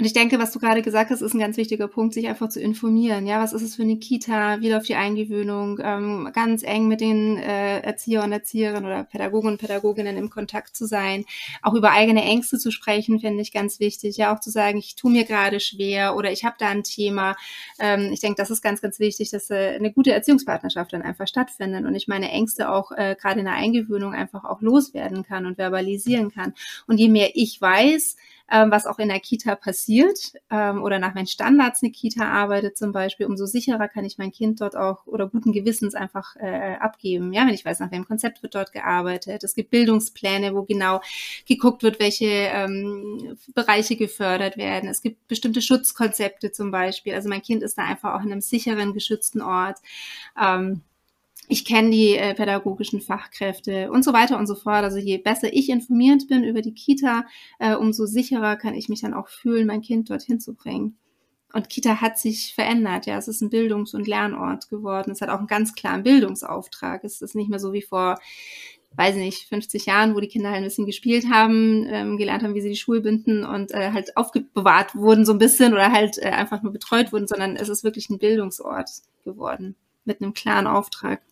und 0.00 0.04
ich 0.04 0.12
denke, 0.12 0.38
was 0.38 0.52
du 0.52 0.60
gerade 0.60 0.80
gesagt 0.80 1.10
hast, 1.10 1.22
ist 1.22 1.34
ein 1.34 1.40
ganz 1.40 1.56
wichtiger 1.56 1.88
Punkt, 1.88 2.14
sich 2.14 2.28
einfach 2.28 2.48
zu 2.48 2.60
informieren. 2.60 3.26
Ja, 3.26 3.42
was 3.42 3.52
ist 3.52 3.62
es 3.62 3.74
für 3.74 3.82
eine 3.82 3.96
Kita? 3.96 4.60
Wie 4.60 4.70
läuft 4.70 4.88
die 4.88 4.94
Eingewöhnung? 4.94 5.80
Ähm, 5.82 6.30
ganz 6.32 6.62
eng 6.62 6.86
mit 6.86 7.00
den 7.00 7.36
äh, 7.36 7.80
Erzieher 7.80 8.22
und 8.22 8.30
Erzieherinnen 8.30 8.84
oder 8.84 9.02
Pädagogen 9.02 9.48
und 9.48 9.58
Pädagoginnen 9.58 10.16
im 10.16 10.30
Kontakt 10.30 10.76
zu 10.76 10.86
sein. 10.86 11.24
Auch 11.62 11.74
über 11.74 11.90
eigene 11.90 12.22
Ängste 12.22 12.58
zu 12.58 12.70
sprechen, 12.70 13.18
finde 13.18 13.42
ich 13.42 13.52
ganz 13.52 13.80
wichtig. 13.80 14.16
Ja, 14.18 14.32
auch 14.32 14.38
zu 14.38 14.50
sagen, 14.50 14.78
ich 14.78 14.94
tue 14.94 15.10
mir 15.10 15.24
gerade 15.24 15.58
schwer 15.58 16.14
oder 16.14 16.30
ich 16.30 16.44
habe 16.44 16.54
da 16.60 16.68
ein 16.68 16.84
Thema. 16.84 17.34
Ähm, 17.80 18.10
ich 18.12 18.20
denke, 18.20 18.36
das 18.36 18.50
ist 18.50 18.62
ganz, 18.62 18.80
ganz 18.80 19.00
wichtig, 19.00 19.30
dass 19.30 19.50
äh, 19.50 19.74
eine 19.74 19.92
gute 19.92 20.12
Erziehungspartnerschaft 20.12 20.92
dann 20.92 21.02
einfach 21.02 21.26
stattfindet 21.26 21.84
und 21.84 21.96
ich 21.96 22.06
meine 22.06 22.30
Ängste 22.30 22.70
auch 22.70 22.92
äh, 22.92 23.16
gerade 23.20 23.40
in 23.40 23.46
der 23.46 23.54
Eingewöhnung 23.54 24.14
einfach 24.14 24.44
auch 24.44 24.60
loswerden 24.60 25.24
kann 25.24 25.44
und 25.44 25.58
verbalisieren 25.58 26.30
kann. 26.30 26.54
Und 26.86 26.98
je 26.98 27.08
mehr 27.08 27.30
ich 27.34 27.60
weiß, 27.60 28.14
ähm, 28.50 28.70
was 28.70 28.86
auch 28.86 28.98
in 28.98 29.08
der 29.08 29.20
Kita 29.20 29.54
passiert 29.56 30.32
ähm, 30.50 30.82
oder 30.82 30.98
nach 30.98 31.14
meinen 31.14 31.26
Standards 31.26 31.82
eine 31.82 31.92
Kita 31.92 32.26
arbeitet 32.26 32.76
zum 32.78 32.92
Beispiel, 32.92 33.26
umso 33.26 33.46
sicherer 33.46 33.88
kann 33.88 34.04
ich 34.04 34.18
mein 34.18 34.30
Kind 34.30 34.60
dort 34.60 34.76
auch 34.76 35.06
oder 35.06 35.28
guten 35.28 35.52
Gewissens 35.52 35.94
einfach 35.94 36.36
äh, 36.36 36.76
abgeben. 36.76 37.32
Ja, 37.32 37.46
wenn 37.46 37.54
ich 37.54 37.64
weiß, 37.64 37.80
nach 37.80 37.90
welchem 37.90 38.06
Konzept 38.06 38.42
wird 38.42 38.54
dort 38.54 38.72
gearbeitet. 38.72 39.44
Es 39.44 39.54
gibt 39.54 39.70
Bildungspläne, 39.70 40.54
wo 40.54 40.62
genau 40.62 41.00
geguckt 41.46 41.82
wird, 41.82 42.00
welche 42.00 42.26
ähm, 42.26 43.36
Bereiche 43.54 43.96
gefördert 43.96 44.56
werden. 44.56 44.88
Es 44.88 45.02
gibt 45.02 45.28
bestimmte 45.28 45.60
Schutzkonzepte 45.62 46.52
zum 46.52 46.70
Beispiel. 46.70 47.14
Also 47.14 47.28
mein 47.28 47.42
Kind 47.42 47.62
ist 47.62 47.76
da 47.76 47.84
einfach 47.84 48.14
auch 48.14 48.24
in 48.24 48.32
einem 48.32 48.40
sicheren, 48.40 48.94
geschützten 48.94 49.42
Ort. 49.42 49.78
Ähm, 50.40 50.82
ich 51.48 51.64
kenne 51.64 51.90
die 51.90 52.14
äh, 52.16 52.34
pädagogischen 52.34 53.00
Fachkräfte 53.00 53.90
und 53.90 54.04
so 54.04 54.12
weiter 54.12 54.38
und 54.38 54.46
so 54.46 54.54
fort. 54.54 54.84
Also 54.84 54.98
je 54.98 55.18
besser 55.18 55.52
ich 55.52 55.70
informiert 55.70 56.28
bin 56.28 56.44
über 56.44 56.62
die 56.62 56.74
Kita, 56.74 57.24
äh, 57.58 57.74
umso 57.74 58.06
sicherer 58.06 58.56
kann 58.56 58.74
ich 58.74 58.88
mich 58.88 59.00
dann 59.00 59.14
auch 59.14 59.28
fühlen, 59.28 59.66
mein 59.66 59.80
Kind 59.80 60.10
dorthin 60.10 60.40
zu 60.40 60.54
bringen. 60.54 60.98
Und 61.54 61.70
Kita 61.70 62.02
hat 62.02 62.18
sich 62.18 62.54
verändert, 62.54 63.06
ja. 63.06 63.16
Es 63.16 63.26
ist 63.26 63.40
ein 63.40 63.48
Bildungs- 63.48 63.94
und 63.94 64.06
Lernort 64.06 64.68
geworden. 64.68 65.10
Es 65.10 65.22
hat 65.22 65.30
auch 65.30 65.38
einen 65.38 65.46
ganz 65.46 65.74
klaren 65.74 66.02
Bildungsauftrag. 66.02 67.02
Es 67.04 67.22
ist 67.22 67.34
nicht 67.34 67.48
mehr 67.48 67.58
so 67.58 67.72
wie 67.72 67.80
vor, 67.80 68.18
weiß 68.96 69.16
nicht, 69.16 69.48
50 69.48 69.86
Jahren, 69.86 70.14
wo 70.14 70.20
die 70.20 70.28
Kinder 70.28 70.50
halt 70.50 70.58
ein 70.58 70.64
bisschen 70.64 70.84
gespielt 70.84 71.30
haben, 71.30 71.86
ähm, 71.88 72.18
gelernt 72.18 72.42
haben, 72.42 72.54
wie 72.54 72.60
sie 72.60 72.68
die 72.68 72.76
Schuhe 72.76 73.00
binden 73.00 73.44
und 73.44 73.72
äh, 73.72 73.92
halt 73.92 74.16
aufbewahrt 74.16 74.94
wurden 74.94 75.24
so 75.24 75.32
ein 75.32 75.38
bisschen 75.38 75.72
oder 75.72 75.90
halt 75.90 76.18
äh, 76.18 76.28
einfach 76.28 76.62
nur 76.62 76.72
betreut 76.72 77.12
wurden, 77.12 77.26
sondern 77.26 77.56
es 77.56 77.70
ist 77.70 77.84
wirklich 77.84 78.10
ein 78.10 78.18
Bildungsort 78.18 78.90
geworden 79.24 79.76
mit 80.04 80.20
einem 80.20 80.34
klaren 80.34 80.66
Auftrag. 80.66 81.22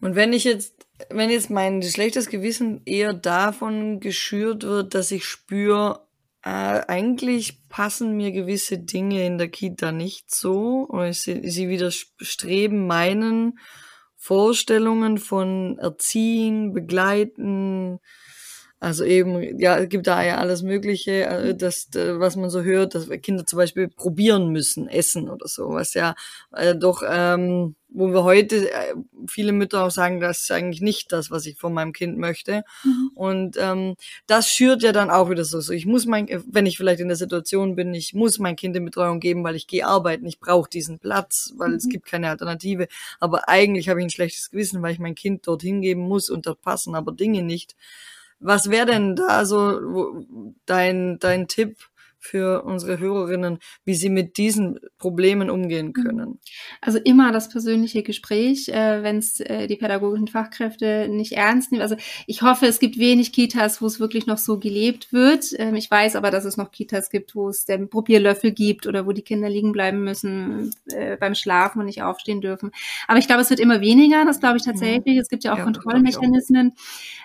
Und 0.00 0.14
wenn 0.14 0.32
ich 0.32 0.44
jetzt, 0.44 0.86
wenn 1.10 1.30
jetzt 1.30 1.50
mein 1.50 1.82
schlechtes 1.82 2.28
Gewissen 2.28 2.82
eher 2.84 3.12
davon 3.12 4.00
geschürt 4.00 4.62
wird, 4.62 4.94
dass 4.94 5.10
ich 5.10 5.24
spüre, 5.24 6.06
äh, 6.42 6.82
eigentlich 6.86 7.68
passen 7.68 8.16
mir 8.16 8.32
gewisse 8.32 8.78
Dinge 8.78 9.26
in 9.26 9.36
der 9.36 9.48
Kita 9.48 9.92
nicht 9.92 10.34
so, 10.34 10.86
oder 10.88 11.12
sie, 11.12 11.48
sie 11.50 11.68
widerstreben 11.68 12.86
meinen 12.86 13.58
Vorstellungen 14.14 15.18
von 15.18 15.78
Erziehen, 15.78 16.72
Begleiten, 16.72 18.00
Also 18.86 19.04
eben, 19.04 19.58
ja, 19.58 19.78
es 19.78 19.88
gibt 19.88 20.06
da 20.06 20.22
ja 20.22 20.36
alles 20.36 20.62
Mögliche, 20.62 21.24
äh, 21.24 21.56
das, 21.56 21.88
was 21.92 22.36
man 22.36 22.50
so 22.50 22.62
hört, 22.62 22.94
dass 22.94 23.10
Kinder 23.20 23.44
zum 23.44 23.56
Beispiel 23.56 23.88
probieren 23.88 24.50
müssen, 24.50 24.86
essen 24.86 25.28
oder 25.28 25.48
so, 25.48 25.70
was 25.70 25.94
ja 25.94 26.14
äh, 26.52 26.76
doch, 26.76 27.02
ähm, 27.04 27.74
wo 27.88 28.06
wir 28.12 28.22
heute 28.22 28.70
äh, 28.70 28.94
viele 29.26 29.50
Mütter 29.50 29.82
auch 29.82 29.90
sagen, 29.90 30.20
das 30.20 30.42
ist 30.42 30.52
eigentlich 30.52 30.82
nicht 30.82 31.10
das, 31.10 31.32
was 31.32 31.46
ich 31.46 31.58
von 31.58 31.74
meinem 31.74 31.92
Kind 31.92 32.16
möchte. 32.16 32.62
Mhm. 32.84 33.10
Und 33.16 33.56
ähm, 33.58 33.96
das 34.28 34.50
schürt 34.50 34.84
ja 34.84 34.92
dann 34.92 35.10
auch 35.10 35.30
wieder 35.30 35.44
so. 35.44 35.58
so. 35.60 35.72
Ich 35.72 35.84
muss 35.84 36.06
mein, 36.06 36.28
wenn 36.48 36.66
ich 36.66 36.76
vielleicht 36.76 37.00
in 37.00 37.08
der 37.08 37.16
Situation 37.16 37.74
bin, 37.74 37.92
ich 37.92 38.14
muss 38.14 38.38
mein 38.38 38.54
Kind 38.54 38.76
in 38.76 38.84
Betreuung 38.84 39.18
geben, 39.18 39.42
weil 39.42 39.56
ich 39.56 39.66
gehe 39.66 39.84
arbeiten, 39.84 40.26
ich 40.26 40.38
brauche 40.38 40.70
diesen 40.70 41.00
Platz, 41.00 41.52
weil 41.56 41.70
mhm. 41.70 41.74
es 41.74 41.88
gibt 41.88 42.06
keine 42.06 42.30
Alternative. 42.30 42.86
Aber 43.18 43.48
eigentlich 43.48 43.88
habe 43.88 43.98
ich 43.98 44.06
ein 44.06 44.10
schlechtes 44.10 44.52
Gewissen, 44.52 44.80
weil 44.80 44.92
ich 44.92 45.00
mein 45.00 45.16
Kind 45.16 45.44
dorthin 45.48 45.80
geben 45.80 46.02
muss 46.02 46.30
und 46.30 46.46
dort 46.46 46.62
passen 46.62 46.94
aber 46.94 47.10
Dinge 47.10 47.42
nicht. 47.42 47.74
Was 48.38 48.70
wäre 48.70 48.86
denn 48.86 49.16
da 49.16 49.44
so 49.44 50.24
dein, 50.66 51.18
dein 51.18 51.48
Tipp 51.48 51.76
für 52.26 52.62
unsere 52.62 52.98
Hörerinnen, 52.98 53.58
wie 53.84 53.94
sie 53.94 54.08
mit 54.08 54.36
diesen 54.36 54.80
Problemen 54.98 55.48
umgehen 55.48 55.88
mhm. 55.88 55.92
können? 55.92 56.38
Also 56.80 56.98
immer 56.98 57.32
das 57.32 57.48
persönliche 57.48 58.02
Gespräch, 58.02 58.68
äh, 58.68 59.02
wenn 59.02 59.18
es 59.18 59.40
äh, 59.40 59.66
die 59.66 59.76
pädagogischen 59.76 60.28
Fachkräfte 60.28 61.08
nicht 61.08 61.32
ernst 61.32 61.70
nehmen. 61.70 61.82
Also 61.82 61.96
ich 62.26 62.42
hoffe, 62.42 62.66
es 62.66 62.78
gibt 62.78 62.98
wenig 62.98 63.32
Kitas, 63.32 63.80
wo 63.80 63.86
es 63.86 64.00
wirklich 64.00 64.26
noch 64.26 64.38
so 64.38 64.58
gelebt 64.58 65.12
wird. 65.12 65.46
Ähm, 65.58 65.76
ich 65.76 65.90
weiß 65.90 66.16
aber, 66.16 66.30
dass 66.30 66.44
es 66.44 66.56
noch 66.56 66.72
Kitas 66.72 67.10
gibt, 67.10 67.34
wo 67.34 67.48
es 67.48 67.64
den 67.64 67.88
Probierlöffel 67.88 68.52
gibt 68.52 68.86
oder 68.86 69.06
wo 69.06 69.12
die 69.12 69.22
Kinder 69.22 69.48
liegen 69.48 69.72
bleiben 69.72 70.02
müssen 70.02 70.74
äh, 70.88 71.16
beim 71.16 71.34
Schlafen 71.34 71.80
und 71.80 71.86
nicht 71.86 72.02
aufstehen 72.02 72.40
dürfen. 72.40 72.72
Aber 73.06 73.18
ich 73.18 73.26
glaube, 73.26 73.42
es 73.42 73.50
wird 73.50 73.60
immer 73.60 73.80
weniger. 73.80 74.24
Das 74.24 74.40
glaube 74.40 74.56
ich 74.56 74.66
mhm. 74.66 74.70
tatsächlich. 74.70 75.18
Es 75.18 75.28
gibt 75.28 75.44
ja 75.44 75.52
auch 75.52 75.58
ja, 75.58 75.64
Kontrollmechanismen. 75.64 76.72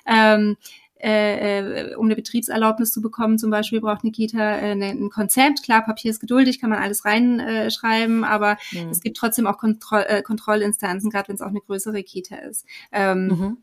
Ähm, 0.06 0.58
äh, 1.04 1.92
äh, 1.92 1.96
um 1.96 2.06
eine 2.06 2.16
Betriebserlaubnis 2.16 2.92
zu 2.92 3.02
bekommen, 3.02 3.38
zum 3.38 3.50
Beispiel 3.50 3.82
braucht 3.82 4.04
eine 4.04 4.12
Kita 4.12 4.58
äh, 4.58 4.76
ne, 4.76 4.90
ein 4.90 5.10
Konzept. 5.10 5.64
Klar, 5.64 5.84
Papier 5.84 6.12
ist 6.12 6.20
geduldig, 6.20 6.60
kann 6.60 6.70
man 6.70 6.80
alles 6.80 7.06
reinschreiben, 7.06 8.24
äh, 8.24 8.26
aber 8.28 8.58
mhm. 8.72 8.90
es 8.90 9.02
gibt 9.02 9.18
trotzdem 9.18 9.48
auch 9.48 9.58
Kontroll, 9.58 10.06
äh, 10.08 10.22
Kontrollinstanzen, 10.22 11.10
gerade 11.10 11.30
wenn 11.30 11.36
es 11.36 11.42
auch 11.42 11.48
eine 11.48 11.62
größere 11.62 12.04
Kita 12.04 12.36
ist. 12.38 12.66
Ähm, 12.92 13.28
mhm. 13.28 13.58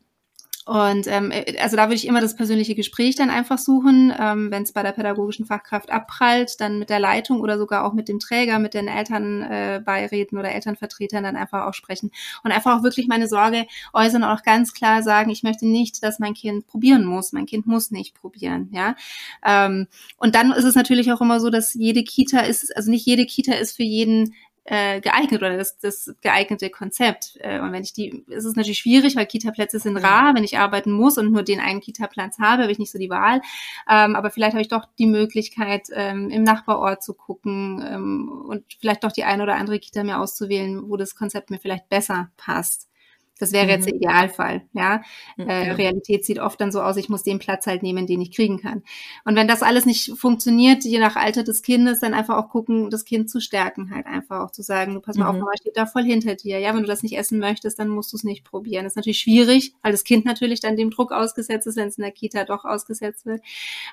Und 0.68 1.06
ähm, 1.06 1.32
also 1.60 1.76
da 1.76 1.84
würde 1.84 1.94
ich 1.94 2.06
immer 2.06 2.20
das 2.20 2.36
persönliche 2.36 2.74
Gespräch 2.74 3.16
dann 3.16 3.30
einfach 3.30 3.56
suchen, 3.56 4.12
ähm, 4.20 4.50
wenn 4.50 4.64
es 4.64 4.72
bei 4.72 4.82
der 4.82 4.92
pädagogischen 4.92 5.46
Fachkraft 5.46 5.90
abprallt, 5.90 6.60
dann 6.60 6.78
mit 6.78 6.90
der 6.90 7.00
Leitung 7.00 7.40
oder 7.40 7.56
sogar 7.56 7.86
auch 7.86 7.94
mit 7.94 8.06
dem 8.06 8.18
Träger, 8.18 8.58
mit 8.58 8.74
den 8.74 8.86
Elternbeiräten 8.86 10.36
äh, 10.36 10.40
oder 10.40 10.52
Elternvertretern 10.52 11.24
dann 11.24 11.36
einfach 11.36 11.66
auch 11.66 11.72
sprechen 11.72 12.10
und 12.44 12.52
einfach 12.52 12.78
auch 12.78 12.82
wirklich 12.82 13.08
meine 13.08 13.28
Sorge 13.28 13.64
äußern 13.94 14.22
und 14.22 14.28
auch 14.28 14.42
ganz 14.42 14.74
klar 14.74 15.02
sagen, 15.02 15.30
ich 15.30 15.42
möchte 15.42 15.66
nicht, 15.66 16.02
dass 16.02 16.18
mein 16.18 16.34
Kind 16.34 16.66
probieren 16.66 17.06
muss. 17.06 17.32
Mein 17.32 17.46
Kind 17.46 17.66
muss 17.66 17.90
nicht 17.90 18.14
probieren, 18.14 18.68
ja. 18.70 18.94
Ähm, 19.42 19.86
und 20.18 20.34
dann 20.34 20.52
ist 20.52 20.64
es 20.64 20.74
natürlich 20.74 21.10
auch 21.12 21.22
immer 21.22 21.40
so, 21.40 21.48
dass 21.48 21.72
jede 21.72 22.04
Kita 22.04 22.40
ist, 22.40 22.76
also 22.76 22.90
nicht 22.90 23.06
jede 23.06 23.24
Kita 23.24 23.54
ist 23.54 23.74
für 23.74 23.84
jeden 23.84 24.34
äh, 24.70 25.00
geeignet 25.00 25.40
oder 25.40 25.56
das, 25.56 25.78
das 25.78 26.14
geeignete 26.20 26.68
Konzept. 26.68 27.38
Äh, 27.40 27.60
und 27.60 27.72
wenn 27.72 27.82
ich 27.82 27.94
die, 27.94 28.24
ist 28.28 28.44
es 28.44 28.54
natürlich 28.54 28.78
schwierig, 28.78 29.16
weil 29.16 29.24
Kita-Plätze 29.24 29.78
sind 29.78 29.96
rar. 29.96 30.34
Wenn 30.34 30.44
ich 30.44 30.58
arbeiten 30.58 30.92
muss 30.92 31.16
und 31.16 31.32
nur 31.32 31.42
den 31.42 31.60
einen 31.60 31.80
Kita-Platz 31.80 32.38
habe, 32.38 32.62
habe 32.62 32.72
ich 32.72 32.78
nicht 32.78 32.92
so 32.92 32.98
die 32.98 33.08
Wahl. 33.08 33.40
Ähm, 33.88 34.14
aber 34.14 34.30
vielleicht 34.30 34.52
habe 34.52 34.60
ich 34.60 34.68
doch 34.68 34.84
die 34.98 35.06
Möglichkeit, 35.06 35.88
ähm, 35.92 36.28
im 36.28 36.42
Nachbarort 36.42 37.02
zu 37.02 37.14
gucken 37.14 37.82
ähm, 37.90 38.44
und 38.46 38.64
vielleicht 38.78 39.04
doch 39.04 39.12
die 39.12 39.24
eine 39.24 39.42
oder 39.42 39.56
andere 39.56 39.78
Kita 39.78 40.04
mir 40.04 40.18
auszuwählen, 40.18 40.88
wo 40.88 40.96
das 40.96 41.14
Konzept 41.14 41.50
mir 41.50 41.58
vielleicht 41.58 41.88
besser 41.88 42.30
passt. 42.36 42.88
Das 43.38 43.52
wäre 43.52 43.64
mhm. 43.64 43.70
jetzt 43.70 43.86
der 43.86 43.94
Idealfall, 43.94 44.62
ja. 44.72 45.02
Mhm. 45.36 45.48
Äh, 45.48 45.72
Realität 45.72 46.24
sieht 46.24 46.40
oft 46.40 46.60
dann 46.60 46.72
so 46.72 46.82
aus, 46.82 46.96
ich 46.96 47.08
muss 47.08 47.22
den 47.22 47.38
Platz 47.38 47.66
halt 47.66 47.82
nehmen, 47.82 48.06
den 48.06 48.20
ich 48.20 48.32
kriegen 48.32 48.60
kann. 48.60 48.82
Und 49.24 49.36
wenn 49.36 49.48
das 49.48 49.62
alles 49.62 49.86
nicht 49.86 50.18
funktioniert, 50.18 50.84
je 50.84 50.98
nach 50.98 51.16
Alter 51.16 51.44
des 51.44 51.62
Kindes, 51.62 52.00
dann 52.00 52.14
einfach 52.14 52.36
auch 52.36 52.48
gucken, 52.50 52.90
das 52.90 53.04
Kind 53.04 53.30
zu 53.30 53.40
stärken, 53.40 53.94
halt 53.94 54.06
einfach 54.06 54.40
auch 54.40 54.50
zu 54.50 54.62
sagen, 54.62 54.94
du 54.94 55.00
pass 55.00 55.16
mal 55.16 55.24
mhm. 55.24 55.30
auf, 55.30 55.36
Mama 55.36 55.52
steht 55.60 55.76
da 55.76 55.86
voll 55.86 56.04
hinter 56.04 56.34
dir. 56.34 56.58
Ja, 56.58 56.74
wenn 56.74 56.82
du 56.82 56.88
das 56.88 57.02
nicht 57.02 57.16
essen 57.16 57.38
möchtest, 57.38 57.78
dann 57.78 57.88
musst 57.88 58.12
du 58.12 58.16
es 58.16 58.24
nicht 58.24 58.44
probieren. 58.44 58.84
Das 58.84 58.92
ist 58.92 58.96
natürlich 58.96 59.20
schwierig, 59.20 59.74
weil 59.82 59.92
das 59.92 60.04
Kind 60.04 60.24
natürlich 60.24 60.60
dann 60.60 60.76
dem 60.76 60.90
Druck 60.90 61.12
ausgesetzt 61.12 61.66
ist, 61.66 61.76
wenn 61.76 61.88
es 61.88 61.98
in 61.98 62.02
der 62.02 62.12
Kita 62.12 62.44
doch 62.44 62.64
ausgesetzt 62.64 63.26
wird. 63.26 63.40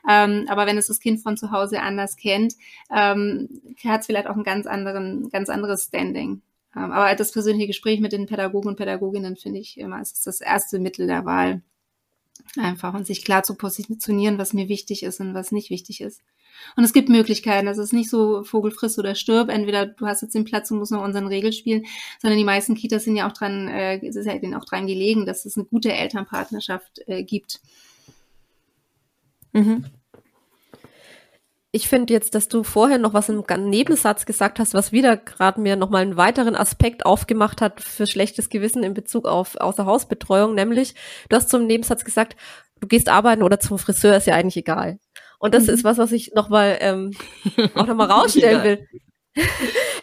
Ähm, 0.09 0.45
aber 0.47 0.65
wenn 0.65 0.77
es 0.77 0.87
das 0.87 0.99
Kind 0.99 1.21
von 1.21 1.37
zu 1.37 1.51
Hause 1.51 1.81
anders 1.81 2.17
kennt, 2.17 2.55
ähm, 2.95 3.49
hat 3.83 4.01
es 4.01 4.07
vielleicht 4.07 4.27
auch 4.27 4.35
ein 4.35 4.43
ganz 4.43 4.65
anderen, 4.65 5.29
ganz 5.29 5.49
anderes 5.49 5.85
Standing. 5.85 6.41
Ähm, 6.75 6.91
aber 6.91 7.13
das 7.15 7.31
persönliche 7.31 7.67
Gespräch 7.67 7.99
mit 7.99 8.11
den 8.11 8.25
Pädagogen 8.25 8.69
und 8.69 8.75
Pädagoginnen 8.75 9.35
finde 9.35 9.59
ich 9.59 9.77
immer, 9.77 10.01
es 10.01 10.11
ist 10.11 10.27
das 10.27 10.41
erste 10.41 10.79
Mittel 10.79 11.07
der 11.07 11.25
Wahl. 11.25 11.61
Einfach 12.57 12.93
und 12.93 13.07
sich 13.07 13.23
klar 13.23 13.43
zu 13.43 13.55
positionieren, 13.55 14.37
was 14.37 14.53
mir 14.53 14.67
wichtig 14.67 15.03
ist 15.03 15.19
und 15.19 15.33
was 15.33 15.51
nicht 15.51 15.69
wichtig 15.69 16.01
ist. 16.01 16.21
Und 16.75 16.83
es 16.83 16.93
gibt 16.93 17.09
Möglichkeiten. 17.09 17.65
Das 17.65 17.77
ist 17.77 17.93
nicht 17.93 18.09
so 18.09 18.43
Vogel 18.43 18.71
friss 18.71 18.99
oder 18.99 19.15
stirb. 19.15 19.49
Entweder 19.49 19.85
du 19.85 20.05
hast 20.05 20.21
jetzt 20.21 20.35
den 20.35 20.45
Platz 20.45 20.69
und 20.71 20.77
musst 20.77 20.91
noch 20.91 21.03
unseren 21.03 21.27
Regeln 21.27 21.53
spielen, 21.53 21.85
sondern 22.21 22.37
die 22.37 22.45
meisten 22.45 22.75
Kitas 22.75 23.03
sind 23.03 23.15
ja 23.15 23.27
auch 23.27 23.33
dran, 23.33 23.67
äh, 23.67 23.97
ist 24.05 24.15
ja 24.25 24.37
denen 24.37 24.53
auch 24.53 24.65
dran 24.65 24.87
gelegen, 24.87 25.25
dass 25.25 25.45
es 25.45 25.57
eine 25.57 25.65
gute 25.65 25.91
Elternpartnerschaft 25.91 27.01
äh, 27.07 27.23
gibt. 27.23 27.61
Mhm 29.53 29.85
ich 31.75 31.89
finde 31.89 32.13
jetzt, 32.13 32.35
dass 32.35 32.47
du 32.47 32.63
vorher 32.63 32.97
noch 32.99 33.13
was 33.13 33.27
im 33.27 33.43
Nebensatz 33.65 34.25
gesagt 34.25 34.59
hast, 34.59 34.73
was 34.73 34.93
wieder 34.93 35.17
gerade 35.17 35.59
mir 35.59 35.75
nochmal 35.75 36.03
einen 36.03 36.15
weiteren 36.15 36.55
Aspekt 36.55 37.05
aufgemacht 37.05 37.59
hat 37.59 37.81
für 37.81 38.07
schlechtes 38.07 38.47
Gewissen 38.47 38.81
in 38.81 38.93
Bezug 38.93 39.27
auf 39.27 39.57
Außerhausbetreuung, 39.57 40.55
nämlich 40.55 40.95
du 41.27 41.35
hast 41.35 41.49
zum 41.49 41.67
Nebensatz 41.67 42.05
gesagt, 42.05 42.37
du 42.79 42.87
gehst 42.87 43.09
arbeiten 43.09 43.43
oder 43.43 43.59
zum 43.59 43.77
Friseur 43.77 44.15
ist 44.15 44.25
ja 44.25 44.35
eigentlich 44.35 44.55
egal. 44.55 44.99
Und 45.37 45.53
das 45.53 45.67
mhm. 45.67 45.73
ist 45.73 45.83
was, 45.83 45.97
was 45.97 46.13
ich 46.13 46.31
nochmal 46.33 46.77
ähm, 46.79 47.11
auch 47.75 47.87
nochmal 47.87 48.09
rausstellen 48.11 48.63
will. 48.63 48.87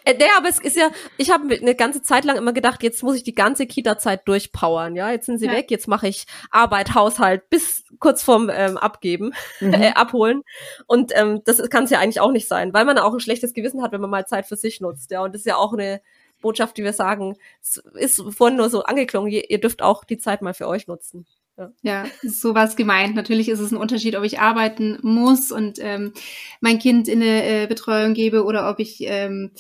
Äh, 0.05 0.15
nee, 0.15 0.25
aber 0.37 0.49
es 0.49 0.61
ist 0.61 0.77
ja, 0.77 0.91
ich 1.17 1.31
habe 1.31 1.55
eine 1.55 1.75
ganze 1.75 2.03
Zeit 2.03 2.25
lang 2.25 2.37
immer 2.37 2.53
gedacht, 2.53 2.83
jetzt 2.83 3.03
muss 3.03 3.17
ich 3.17 3.23
die 3.23 3.35
ganze 3.35 3.67
Kita-Zeit 3.67 4.27
durchpowern, 4.27 4.97
ja, 4.97 5.11
jetzt 5.11 5.27
sind 5.27 5.39
sie 5.39 5.47
ja. 5.47 5.53
weg, 5.53 5.71
jetzt 5.71 5.89
mache 5.89 6.09
ich 6.09 6.27
Arbeit, 6.51 6.95
Haushalt 6.95 7.49
bis 7.51 7.85
kurz 7.99 8.23
vorm 8.23 8.51
ähm, 8.53 8.77
Abgeben, 8.79 9.33
mhm. 9.61 9.75
äh, 9.75 9.93
abholen 9.95 10.43
und 10.87 11.13
ähm, 11.15 11.43
das 11.45 11.69
kann 11.71 11.85
es 11.85 11.91
ja 11.91 11.99
eigentlich 11.99 12.21
auch 12.21 12.33
nicht 12.33 12.49
sein, 12.49 12.73
weil 12.73 12.85
man 12.85 12.99
auch 12.99 13.13
ein 13.13 13.21
schlechtes 13.21 13.55
Gewissen 13.55 13.83
hat, 13.83 13.93
wenn 13.93 14.01
man 14.01 14.11
mal 14.11 14.27
Zeit 14.27 14.47
für 14.47 14.57
sich 14.57 14.81
nutzt, 14.81 15.11
ja, 15.11 15.23
und 15.23 15.35
das 15.35 15.43
ist 15.43 15.47
ja 15.47 15.57
auch 15.57 15.73
eine 15.73 16.01
Botschaft, 16.43 16.77
die 16.77 16.85
wir 16.85 16.93
sagen, 16.93 17.37
es 17.61 17.79
ist 17.95 18.23
vorhin 18.37 18.59
nur 18.59 18.69
so 18.69 18.83
angeklungen, 18.83 19.33
ihr, 19.33 19.49
ihr 19.49 19.61
dürft 19.61 19.81
auch 19.81 20.05
die 20.05 20.19
Zeit 20.19 20.43
mal 20.43 20.53
für 20.53 20.69
euch 20.69 20.89
nutzen. 20.89 21.27
Ja. 21.57 21.71
ja, 21.83 22.05
sowas 22.23 22.77
gemeint. 22.77 23.15
Natürlich 23.15 23.49
ist 23.51 23.61
es 23.61 23.73
ein 23.73 23.77
Unterschied, 23.77 24.17
ob 24.17 24.25
ich 24.25 24.41
arbeiten 24.41 24.99
muss 25.03 25.53
und 25.53 25.79
ähm, 25.81 26.15
mein 26.61 26.79
Kind 26.79 27.09
in 27.09 27.23
eine 27.23 27.45
äh, 27.45 27.67
Betreuung 27.67 28.15
gebe 28.15 28.45
oder 28.45 28.71
ob 28.71 28.79
ich 28.79 29.03
ähm, 29.03 29.51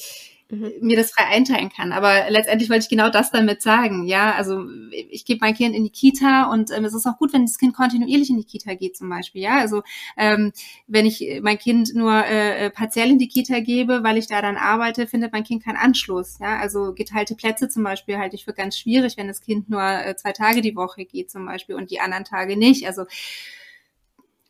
mhm. 0.53 0.73
mir 0.81 0.97
das 0.97 1.11
frei 1.11 1.25
einteilen 1.27 1.71
kann. 1.71 1.93
Aber 1.93 2.31
letztendlich 2.31 2.71
wollte 2.71 2.85
ich 2.85 2.89
genau 2.89 3.11
das 3.11 3.31
damit 3.31 3.63
sagen. 3.63 4.07
Ja, 4.07 4.33
also 4.33 4.65
ich 5.11 5.25
gebe 5.25 5.41
mein 5.41 5.55
Kind 5.55 5.75
in 5.75 5.83
die 5.83 5.91
Kita 5.91 6.51
und 6.53 6.71
ähm, 6.71 6.85
es 6.85 6.95
ist 6.95 7.07
auch 7.07 7.19
gut, 7.19 7.33
wenn 7.33 7.47
das 7.47 7.59
Kind 7.59 7.75
kontinuierlich 7.75 8.31
in 8.31 8.37
die 8.37 8.45
Kita 8.45 8.75
geht 8.75 8.97
zum 8.97 9.09
Beispiel. 9.09 9.43
Ja, 9.43 9.59
also 9.59 9.83
ähm, 10.17 10.53
wenn 10.87 11.07
ich 11.07 11.41
mein 11.43 11.59
Kind 11.59 11.95
nur 11.95 12.25
äh, 12.27 12.71
partiell 12.71 13.11
in 13.11 13.19
die 13.19 13.29
Kita 13.29 13.61
gebe, 13.61 14.05
weil 14.05 14.19
ich 14.19 14.27
da 14.27 14.43
dann 14.43 14.57
arbeite, 14.57 15.07
findet 15.07 15.33
mein 15.33 15.45
Kind 15.45 15.65
keinen 15.65 15.77
Anschluss. 15.77 16.39
Ja, 16.41 16.59
also 16.59 16.93
geteilte 16.95 17.35
Plätze 17.35 17.69
zum 17.69 17.83
Beispiel 17.83 18.19
halte 18.19 18.37
ich 18.37 18.45
für 18.45 18.53
ganz 18.53 18.77
schwierig, 18.79 19.17
wenn 19.17 19.29
das 19.29 19.41
Kind 19.41 19.71
nur 19.71 19.83
äh, 19.83 20.15
zwei 20.17 20.33
Tage 20.33 20.61
die 20.61 20.77
Woche 20.77 21.05
geht 21.05 21.31
zum 21.31 21.47
Beispiel 21.47 21.75
und 21.75 21.91
die 21.91 22.01
anderen 22.01 22.25
Tage 22.25 22.57
nicht. 22.57 22.87
Also 22.87 23.05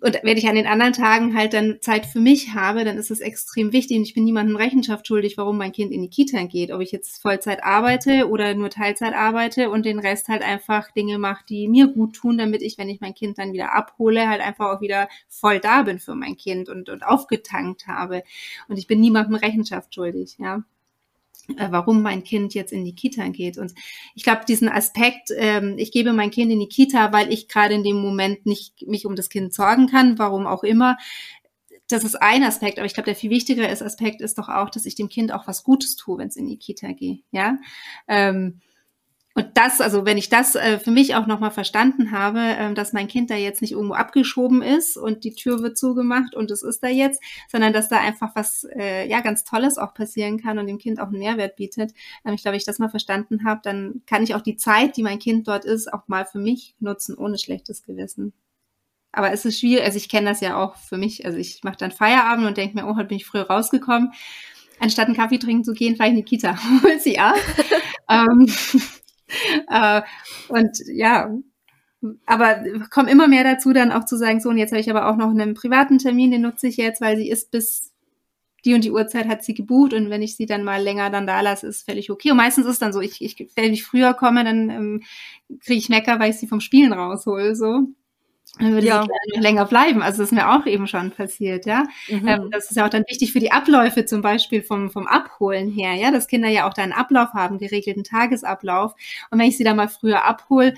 und 0.02 0.18
wenn 0.25 0.37
ich 0.37 0.49
an 0.49 0.56
den 0.56 0.66
anderen 0.66 0.92
Tagen 0.92 1.37
halt 1.37 1.52
dann 1.52 1.78
Zeit 1.80 2.06
für 2.06 2.18
mich 2.18 2.54
habe, 2.54 2.85
dann 2.85 2.99
ist 2.99 3.12
es 3.12 3.21
extrem 3.21 3.73
wichtig. 3.73 3.99
Und 3.99 4.02
ich 4.02 4.14
bin 4.14 4.25
niemandem 4.25 4.56
Rechenschaft 4.56 5.06
schuldig, 5.06 5.38
warum 5.38 5.56
mein 5.56 5.71
Kind 5.71 5.92
in 5.92 6.02
die 6.02 6.11
Kita 6.11 6.42
geht. 6.42 6.73
Ob 6.73 6.80
ich 6.80 6.90
jetzt 6.90 7.23
Vollzeit 7.23 7.62
arbeite 7.62 8.28
oder 8.28 8.52
nur 8.54 8.68
Teilzeit 8.68 9.14
arbeite 9.14 9.71
und 9.71 9.87
den 9.87 10.00
Rest 10.00 10.26
halt 10.26 10.42
einfach 10.42 10.90
Dinge 10.90 11.18
mache, 11.18 11.44
die 11.49 11.68
mir 11.68 11.87
gut 11.87 12.16
tun, 12.16 12.37
damit 12.37 12.62
ich, 12.62 12.78
wenn 12.78 12.88
ich 12.88 13.00
mein 13.00 13.14
Kind 13.14 13.38
dann 13.38 13.52
wieder 13.52 13.75
abhole, 13.75 14.28
halt 14.28 14.40
einfach 14.40 14.76
auch 14.76 14.80
wieder 14.80 15.09
voll 15.28 15.61
da 15.61 15.82
bin 15.82 16.00
für 16.00 16.16
mein 16.16 16.37
Kind 16.37 16.68
und, 16.68 16.88
und 16.88 17.04
aufgetankt 17.04 17.87
habe. 17.87 18.25
Und 18.66 18.78
ich 18.78 18.88
bin 18.88 19.00
niemandem 19.00 19.37
Rechenschaft 19.37 19.94
schuldig, 19.94 20.37
ja. 20.38 20.64
Äh, 21.56 21.68
warum 21.70 22.02
mein 22.02 22.22
Kind 22.22 22.54
jetzt 22.54 22.72
in 22.72 22.84
die 22.84 22.94
Kita 22.94 23.26
geht. 23.28 23.58
Und 23.58 23.75
ich 24.14 24.22
glaube, 24.22 24.42
diesen 24.46 24.68
Aspekt, 24.68 25.30
ähm, 25.37 25.75
ich 25.76 25.90
gebe 25.90 26.12
mein 26.12 26.30
Kind 26.30 26.52
in 26.52 26.61
die 26.61 26.68
Kita, 26.68 27.12
weil 27.12 27.32
ich 27.32 27.49
gerade 27.49 27.75
in 27.75 27.82
dem 27.82 27.96
Moment 27.96 28.46
nicht 28.46 28.87
mich 28.87 29.06
um 29.06 29.16
das 29.16 29.28
Kind 29.28 29.52
sorgen 29.52 29.88
kann, 29.88 30.18
warum 30.18 30.46
auch 30.46 30.62
immer, 30.62 30.96
das 31.88 32.04
ist 32.04 32.14
ein 32.22 32.42
Aspekt, 32.42 32.78
aber 32.78 32.87
ich 32.87 32.94
glaube, 32.94 33.06
der 33.06 33.16
viel 33.16 33.30
wichtigere 33.30 33.68
Aspekt 33.68 34.20
ist 34.20 34.38
doch 34.38 34.49
auch, 34.49 34.70
dass 34.70 34.87
ich 34.87 34.94
dem 34.94 35.08
Kind 35.08 35.32
auch 35.32 35.46
was 35.46 35.62
Gutes 35.62 35.96
tue, 35.96 36.16
wenn 36.18 36.28
es 36.28 36.37
in 36.37 36.46
die 36.46 36.56
Kita 36.56 36.92
geht. 36.92 37.22
Ja. 37.32 37.58
Ähm, 38.08 38.61
und 39.34 39.48
das, 39.54 39.80
also 39.80 40.04
wenn 40.04 40.18
ich 40.18 40.28
das 40.28 40.54
äh, 40.54 40.78
für 40.78 40.90
mich 40.90 41.14
auch 41.14 41.26
nochmal 41.26 41.50
verstanden 41.50 42.10
habe, 42.10 42.40
äh, 42.40 42.74
dass 42.74 42.92
mein 42.92 43.08
Kind 43.08 43.30
da 43.30 43.34
jetzt 43.34 43.62
nicht 43.62 43.72
irgendwo 43.72 43.94
abgeschoben 43.94 44.60
ist 44.60 44.96
und 44.96 45.24
die 45.24 45.32
Tür 45.34 45.62
wird 45.62 45.78
zugemacht 45.78 46.34
und 46.34 46.50
es 46.50 46.62
ist 46.62 46.82
da 46.82 46.88
jetzt, 46.88 47.22
sondern 47.50 47.72
dass 47.72 47.88
da 47.88 47.98
einfach 47.98 48.36
was 48.36 48.66
äh, 48.76 49.08
ja 49.08 49.20
ganz 49.20 49.44
Tolles 49.44 49.78
auch 49.78 49.94
passieren 49.94 50.38
kann 50.38 50.58
und 50.58 50.66
dem 50.66 50.78
Kind 50.78 51.00
auch 51.00 51.08
einen 51.08 51.18
Mehrwert 51.18 51.56
bietet. 51.56 51.92
Ähm, 52.26 52.34
ich 52.34 52.42
glaube, 52.42 52.58
ich 52.58 52.64
das 52.64 52.78
mal 52.78 52.90
verstanden 52.90 53.44
habe, 53.44 53.60
dann 53.62 54.02
kann 54.06 54.22
ich 54.22 54.34
auch 54.34 54.42
die 54.42 54.56
Zeit, 54.56 54.96
die 54.96 55.02
mein 55.02 55.18
Kind 55.18 55.48
dort 55.48 55.64
ist, 55.64 55.92
auch 55.92 56.08
mal 56.08 56.26
für 56.26 56.38
mich 56.38 56.74
nutzen, 56.78 57.16
ohne 57.16 57.38
schlechtes 57.38 57.82
Gewissen. 57.82 58.34
Aber 59.12 59.32
es 59.32 59.44
ist 59.44 59.60
schwierig, 59.60 59.84
also 59.84 59.96
ich 59.96 60.08
kenne 60.08 60.28
das 60.28 60.40
ja 60.40 60.56
auch 60.56 60.76
für 60.76 60.96
mich, 60.96 61.24
also 61.26 61.38
ich 61.38 61.62
mache 61.64 61.76
dann 61.76 61.90
Feierabend 61.90 62.46
und 62.46 62.56
denke 62.56 62.74
mir, 62.74 62.86
oh, 62.86 62.96
heute 62.96 63.08
bin 63.08 63.18
ich 63.18 63.26
früher 63.26 63.46
rausgekommen. 63.48 64.12
Anstatt 64.80 65.06
einen 65.06 65.16
Kaffee 65.16 65.38
trinken 65.38 65.64
zu 65.64 65.74
gehen, 65.74 65.96
fahre 65.96 66.08
ich 66.08 66.16
in 66.16 66.24
die 66.24 66.28
Kita, 66.28 66.58
hol 66.82 66.98
sie 66.98 67.18
ab. 67.18 67.36
ähm, 68.10 68.46
äh, 69.68 70.02
und 70.48 70.78
ja, 70.86 71.34
aber 72.26 72.64
komme 72.90 73.10
immer 73.10 73.28
mehr 73.28 73.44
dazu, 73.44 73.72
dann 73.72 73.92
auch 73.92 74.04
zu 74.04 74.16
sagen, 74.16 74.40
so, 74.40 74.48
und 74.48 74.58
jetzt 74.58 74.72
habe 74.72 74.80
ich 74.80 74.90
aber 74.90 75.08
auch 75.08 75.16
noch 75.16 75.30
einen 75.30 75.54
privaten 75.54 75.98
Termin, 75.98 76.32
den 76.32 76.42
nutze 76.42 76.66
ich 76.66 76.76
jetzt, 76.76 77.00
weil 77.00 77.16
sie 77.16 77.28
ist 77.28 77.50
bis 77.50 77.92
die 78.64 78.74
und 78.74 78.84
die 78.84 78.92
Uhrzeit 78.92 79.26
hat 79.26 79.44
sie 79.44 79.54
gebucht 79.54 79.92
und 79.92 80.10
wenn 80.10 80.22
ich 80.22 80.36
sie 80.36 80.46
dann 80.46 80.62
mal 80.64 80.80
länger 80.82 81.10
dann 81.10 81.26
da 81.26 81.40
lasse, 81.40 81.66
ist 81.66 81.84
völlig 81.84 82.10
okay. 82.10 82.30
Und 82.30 82.36
meistens 82.36 82.66
ist 82.66 82.80
dann 82.80 82.92
so, 82.92 83.00
ich, 83.00 83.22
ich 83.22 83.50
wenn 83.56 83.72
ich 83.72 83.84
früher 83.84 84.14
komme, 84.14 84.44
dann 84.44 84.70
ähm, 84.70 85.02
kriege 85.60 85.78
ich 85.78 85.88
Mecker, 85.88 86.20
weil 86.20 86.30
ich 86.30 86.36
sie 86.38 86.46
vom 86.46 86.60
Spielen 86.60 86.92
raushole, 86.92 87.56
so. 87.56 87.88
Dann 88.58 88.72
würde 88.72 88.87
ja. 88.87 89.06
sie 89.32 89.40
länger 89.40 89.64
bleiben. 89.64 90.02
Also 90.02 90.18
das 90.22 90.30
ist 90.30 90.34
mir 90.34 90.50
auch 90.50 90.66
eben 90.66 90.87
schon 90.87 91.11
passiert, 91.11 91.64
ja. 91.64 91.84
Mhm. 92.08 92.28
Ähm, 92.28 92.50
das 92.50 92.70
ist 92.70 92.76
ja 92.76 92.84
auch 92.84 92.90
dann 92.90 93.04
wichtig 93.08 93.32
für 93.32 93.40
die 93.40 93.50
Abläufe, 93.50 94.04
zum 94.04 94.20
Beispiel 94.20 94.62
vom, 94.62 94.90
vom 94.90 95.06
Abholen 95.06 95.70
her, 95.70 95.94
ja, 95.94 96.11
dass 96.11 96.26
Kinder 96.26 96.49
ja 96.49 96.68
auch 96.68 96.75
da 96.75 96.82
einen 96.82 96.92
Ablauf 96.92 97.32
haben, 97.32 97.58
geregelten 97.58 98.04
Tagesablauf. 98.04 98.94
Und 99.30 99.38
wenn 99.38 99.49
ich 99.49 99.56
sie 99.56 99.64
dann 99.64 99.76
mal 99.76 99.88
früher 99.88 100.25
abhole, 100.25 100.75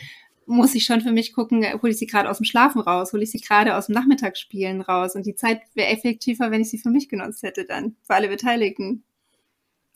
muss 0.47 0.75
ich 0.75 0.85
schon 0.85 1.01
für 1.01 1.11
mich 1.11 1.33
gucken, 1.33 1.65
hole 1.83 1.93
ich 1.93 1.99
sie 1.99 2.07
gerade 2.07 2.31
aus 2.31 2.39
dem 2.39 2.45
Schlafen 2.45 2.81
raus, 2.81 3.13
hole 3.13 3.23
ich 3.23 3.31
sie 3.31 3.41
gerade 3.41 3.77
aus 3.77 3.87
dem 3.87 3.95
Nachmittagsspielen 3.95 4.81
raus. 4.81 5.17
Und 5.17 5.27
die 5.27 5.35
Zeit 5.35 5.63
wäre 5.75 5.91
effektiver, 5.91 6.51
wenn 6.51 6.61
ich 6.61 6.71
sie 6.71 6.79
für 6.79 6.91
mich 6.91 7.09
genutzt 7.09 7.43
hätte 7.43 7.65
dann, 7.65 7.97
für 8.03 8.15
alle 8.15 8.29
Beteiligten. 8.29 9.05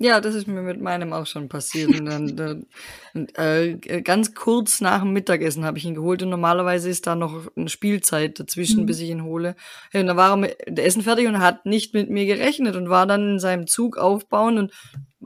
Ja, 0.01 0.21
das 0.21 0.37
ist 0.37 0.47
mir 0.47 0.63
mit 0.63 0.81
meinem 0.81 1.13
auch 1.13 1.27
schon 1.27 1.49
passiert. 1.49 1.99
Und 1.99 2.07
dann, 2.07 2.37
dann 2.37 2.67
äh, 3.35 3.75
ganz 4.03 4.33
kurz 4.33 4.81
nach 4.81 5.01
dem 5.03 5.13
Mittagessen 5.13 5.65
habe 5.65 5.79
ich 5.79 5.85
ihn 5.85 5.97
geholt 5.97 6.23
und 6.23 6.29
normalerweise 6.29 6.89
ist 6.89 7.09
da 7.09 7.17
noch 7.17 7.49
eine 7.57 7.69
Spielzeit 7.69 8.39
dazwischen, 8.39 8.83
mhm. 8.83 8.87
bis 8.87 9.01
ich 9.01 9.11
ihn 9.11 9.25
hole. 9.25 9.57
Ja, 9.93 10.01
und 10.01 10.07
dann 10.07 10.17
war 10.17 10.31
er 10.31 10.37
mit 10.37 10.79
Essen 10.79 11.03
fertig 11.03 11.27
und 11.27 11.41
hat 11.41 11.67
nicht 11.67 11.95
mit 11.95 12.11
mir 12.11 12.27
gerechnet 12.27 12.77
und 12.77 12.89
war 12.89 13.07
dann 13.07 13.33
in 13.33 13.39
seinem 13.41 13.67
Zug 13.67 13.99
aufbauen 13.99 14.59
und 14.59 14.73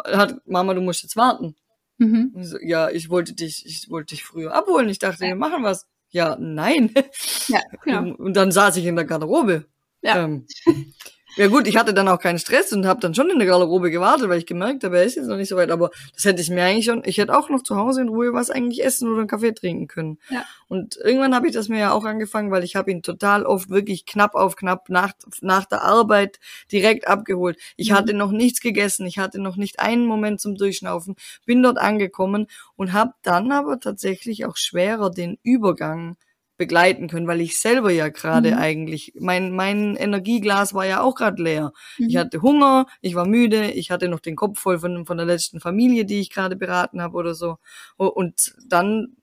hat, 0.06 0.36
Mama, 0.46 0.72
du 0.72 0.80
musst 0.80 1.02
jetzt 1.02 1.16
warten. 1.16 1.54
Mhm. 1.98 2.32
So, 2.40 2.56
ja, 2.62 2.88
ich 2.88 3.10
wollte 3.10 3.34
dich, 3.34 3.64
ich 3.66 3.90
wollte 3.90 4.14
dich 4.14 4.24
früher 4.24 4.54
abholen. 4.54 4.88
Ich 4.88 4.98
dachte, 4.98 5.20
wir 5.20 5.36
machen 5.36 5.64
was. 5.64 5.86
Ja, 6.08 6.36
nein. 6.40 6.92
Ja, 7.48 7.60
genau. 7.84 8.14
Und 8.16 8.36
dann 8.36 8.52
saß 8.52 8.76
ich 8.78 8.86
in 8.86 8.96
der 8.96 9.04
Garderobe. 9.04 9.66
Ja. 10.00 10.24
Ähm, 10.24 10.46
ja 11.36 11.48
gut, 11.48 11.66
ich 11.66 11.76
hatte 11.76 11.94
dann 11.94 12.08
auch 12.08 12.18
keinen 12.18 12.38
Stress 12.38 12.72
und 12.72 12.86
habe 12.86 13.00
dann 13.00 13.14
schon 13.14 13.30
in 13.30 13.38
der 13.38 13.48
Garderobe 13.48 13.90
gewartet, 13.90 14.28
weil 14.28 14.38
ich 14.38 14.46
gemerkt 14.46 14.84
habe, 14.84 14.98
er 14.98 15.04
ist 15.04 15.16
jetzt 15.16 15.26
noch 15.26 15.36
nicht 15.36 15.48
so 15.48 15.56
weit. 15.56 15.70
Aber 15.70 15.90
das 16.14 16.24
hätte 16.24 16.42
ich 16.42 16.50
mir 16.50 16.64
eigentlich 16.64 16.84
schon, 16.84 17.02
ich 17.04 17.18
hätte 17.18 17.36
auch 17.36 17.48
noch 17.48 17.62
zu 17.62 17.76
Hause 17.76 18.02
in 18.02 18.08
Ruhe 18.08 18.32
was 18.32 18.50
eigentlich 18.50 18.84
essen 18.84 19.08
oder 19.08 19.20
einen 19.20 19.28
Kaffee 19.28 19.52
trinken 19.52 19.88
können. 19.88 20.18
Ja. 20.30 20.44
Und 20.68 20.96
irgendwann 20.96 21.34
habe 21.34 21.46
ich 21.46 21.54
das 21.54 21.68
mir 21.68 21.78
ja 21.78 21.92
auch 21.92 22.04
angefangen, 22.04 22.50
weil 22.50 22.64
ich 22.64 22.76
habe 22.76 22.90
ihn 22.90 23.02
total 23.02 23.44
oft 23.44 23.70
wirklich 23.70 24.06
knapp 24.06 24.34
auf 24.34 24.56
knapp 24.56 24.88
nach, 24.88 25.12
nach 25.40 25.64
der 25.64 25.82
Arbeit 25.82 26.38
direkt 26.70 27.08
abgeholt. 27.08 27.58
Ich 27.76 27.90
mhm. 27.90 27.94
hatte 27.94 28.14
noch 28.14 28.30
nichts 28.30 28.60
gegessen, 28.60 29.06
ich 29.06 29.18
hatte 29.18 29.40
noch 29.40 29.56
nicht 29.56 29.80
einen 29.80 30.06
Moment 30.06 30.40
zum 30.40 30.54
Durchschnaufen, 30.54 31.16
bin 31.46 31.62
dort 31.62 31.78
angekommen 31.78 32.46
und 32.76 32.92
habe 32.92 33.12
dann 33.22 33.52
aber 33.52 33.80
tatsächlich 33.80 34.44
auch 34.44 34.56
schwerer 34.56 35.10
den 35.10 35.38
Übergang 35.42 36.16
begleiten 36.62 37.09
können, 37.09 37.26
weil 37.26 37.40
ich 37.40 37.59
selber 37.59 37.90
ja 37.90 38.09
gerade 38.09 38.52
mhm. 38.52 38.59
eigentlich, 38.59 39.14
mein, 39.19 39.50
mein 39.50 39.97
Energieglas 39.97 40.75
war 40.75 40.87
ja 40.87 41.00
auch 41.00 41.16
gerade 41.16 41.42
leer. 41.42 41.73
Mhm. 41.99 42.07
Ich 42.09 42.16
hatte 42.16 42.40
Hunger, 42.40 42.87
ich 43.00 43.16
war 43.16 43.26
müde, 43.26 43.73
ich 43.73 43.90
hatte 43.90 44.07
noch 44.07 44.21
den 44.21 44.37
Kopf 44.37 44.61
voll 44.61 44.78
von, 44.78 45.04
von 45.04 45.16
der 45.16 45.26
letzten 45.26 45.59
Familie, 45.59 46.04
die 46.04 46.21
ich 46.21 46.31
gerade 46.31 46.54
beraten 46.54 47.02
habe 47.02 47.16
oder 47.16 47.35
so. 47.35 47.57
Und 47.97 48.54
dann 48.64 49.16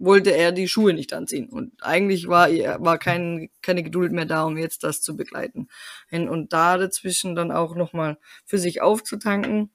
wollte 0.00 0.34
er 0.34 0.50
die 0.50 0.66
Schuhe 0.66 0.94
nicht 0.94 1.12
anziehen. 1.12 1.48
Und 1.48 1.72
eigentlich 1.80 2.26
war, 2.26 2.48
war 2.48 2.98
kein, 2.98 3.50
keine 3.62 3.84
Geduld 3.84 4.10
mehr 4.10 4.24
da, 4.24 4.42
um 4.42 4.58
jetzt 4.58 4.82
das 4.82 5.00
zu 5.00 5.16
begleiten. 5.16 5.68
Und 6.10 6.52
da 6.52 6.76
dazwischen 6.76 7.36
dann 7.36 7.52
auch 7.52 7.76
nochmal 7.76 8.18
für 8.44 8.58
sich 8.58 8.82
aufzutanken, 8.82 9.70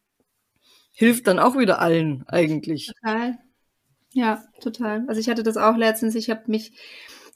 hilft 0.91 1.27
dann 1.27 1.39
auch 1.39 1.57
wieder 1.57 1.79
allen 1.79 2.25
eigentlich. 2.27 2.87
Total. 2.87 3.37
Ja, 4.15 4.45
total. 4.61 5.03
Also 5.09 5.19
ich 5.19 5.27
hatte 5.27 5.43
das 5.43 5.57
auch 5.57 5.75
letztens. 5.75 6.15
Ich 6.15 6.29
habe 6.29 6.43
mich 6.47 6.71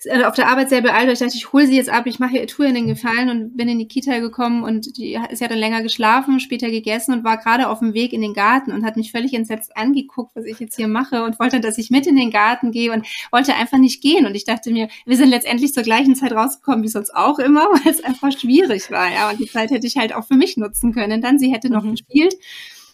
äh, 0.06 0.24
auf 0.24 0.36
der 0.36 0.48
Arbeit 0.48 0.70
sehr 0.70 0.82
beeilt, 0.82 1.08
weil 1.08 1.14
ich 1.14 1.20
dachte, 1.20 1.36
ich 1.36 1.52
hole 1.52 1.68
sie 1.68 1.76
jetzt 1.76 1.90
ab, 1.90 2.06
ich 2.08 2.20
mache 2.20 2.38
ihr 2.38 2.48
Tour 2.48 2.66
in 2.66 2.76
den 2.76 2.88
Gefallen 2.88 3.30
und 3.30 3.58
bin 3.58 3.68
in 3.68 3.80
die 3.80 3.88
Kita 3.88 4.20
gekommen 4.20 4.64
und 4.64 4.98
die 4.98 5.20
ist 5.30 5.42
ja 5.42 5.48
dann 5.48 5.58
länger 5.58 5.82
geschlafen, 5.82 6.40
später 6.40 6.70
gegessen 6.70 7.14
und 7.14 7.24
war 7.24 7.38
gerade 7.38 7.68
auf 7.68 7.80
dem 7.80 7.94
Weg 7.94 8.14
in 8.14 8.22
den 8.22 8.34
Garten 8.34 8.72
und 8.72 8.86
hat 8.86 8.98
mich 8.98 9.12
völlig 9.12 9.34
entsetzt 9.34 9.76
angeguckt, 9.76 10.36
was 10.36 10.46
ich 10.46 10.60
jetzt 10.60 10.76
hier 10.76 10.88
mache 10.88 11.24
und 11.24 11.40
wollte, 11.40 11.60
dass 11.60 11.78
ich 11.78 11.90
mit 11.90 12.08
in 12.08 12.16
den 12.16 12.32
Garten 12.32 12.72
gehe 12.72 12.92
und 12.92 13.06
wollte 13.32 13.56
einfach 13.56 13.78
nicht 13.78 14.02
gehen. 14.02 14.26
Und 14.26 14.36
ich 14.36 14.46
dachte 14.46 14.72
mir, 14.72 14.88
wir 15.06 15.18
sind 15.18 15.30
letztendlich 15.30 15.74
zur 15.74 15.84
gleichen 15.84 16.16
Zeit 16.16 16.32
rausgekommen 16.32 16.84
wie 16.84 16.90
sonst 16.90 17.14
auch 17.16 17.40
immer, 17.40 17.62
weil 17.72 17.92
es 17.92 18.04
einfach 18.04 18.32
schwierig 18.32 18.92
war. 18.92 19.12
Ja, 19.12 19.30
und 19.30 19.40
die 19.40 19.48
Zeit 19.48 19.72
hätte 19.72 19.88
ich 19.88 19.98
halt 19.98 20.14
auch 20.14 20.26
für 20.26 20.36
mich 20.36 20.58
nutzen 20.58 20.94
können. 20.94 21.22
Dann 21.22 21.40
sie 21.40 21.52
hätte 21.52 21.70
noch 21.70 21.84
mhm. 21.84 21.92
gespielt. 21.92 22.36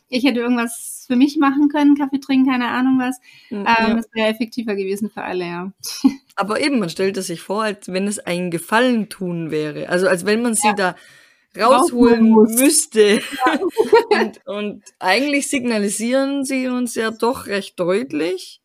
Ich 0.10 0.23
hätte 0.23 0.39
irgendwas 0.39 0.94
für 1.06 1.15
mich 1.15 1.38
machen 1.38 1.70
können, 1.70 1.96
Kaffee 1.96 2.20
trinken, 2.20 2.50
keine 2.50 2.68
Ahnung 2.70 3.00
was. 3.00 3.20
Mhm, 3.50 3.60
ähm, 3.60 3.65
ja. 3.65 3.94
Das 3.96 4.08
wäre 4.13 4.30
effektiver 4.30 4.76
gewesen 4.76 5.10
für 5.10 5.24
alle, 5.24 5.46
ja. 5.46 5.72
Aber 6.36 6.60
eben, 6.60 6.80
man 6.80 6.89
stellt 6.89 7.18
es 7.18 7.28
sich 7.28 7.41
vor, 7.41 7.63
als 7.63 7.88
wenn 7.88 8.08
es 8.08 8.20
einen 8.20 8.52
Gefallen 8.52 9.10
tun 9.10 9.52
wäre. 9.52 9.89
Also 9.89 10.08
als 10.08 10.26
wenn 10.26 10.41
man 10.41 10.54
sie 10.54 10.68
ja. 10.68 10.74
da 10.74 10.96
rausholen 11.58 12.32
müsste. 12.32 13.22
Ja. 13.22 13.60
und, 14.22 14.41
und 14.46 14.84
eigentlich 15.00 15.48
signalisieren 15.48 16.44
sie 16.44 16.68
uns 16.68 16.96
ja 16.96 17.12
doch 17.12 17.48
recht 17.48 17.80
deutlich, 17.80 18.62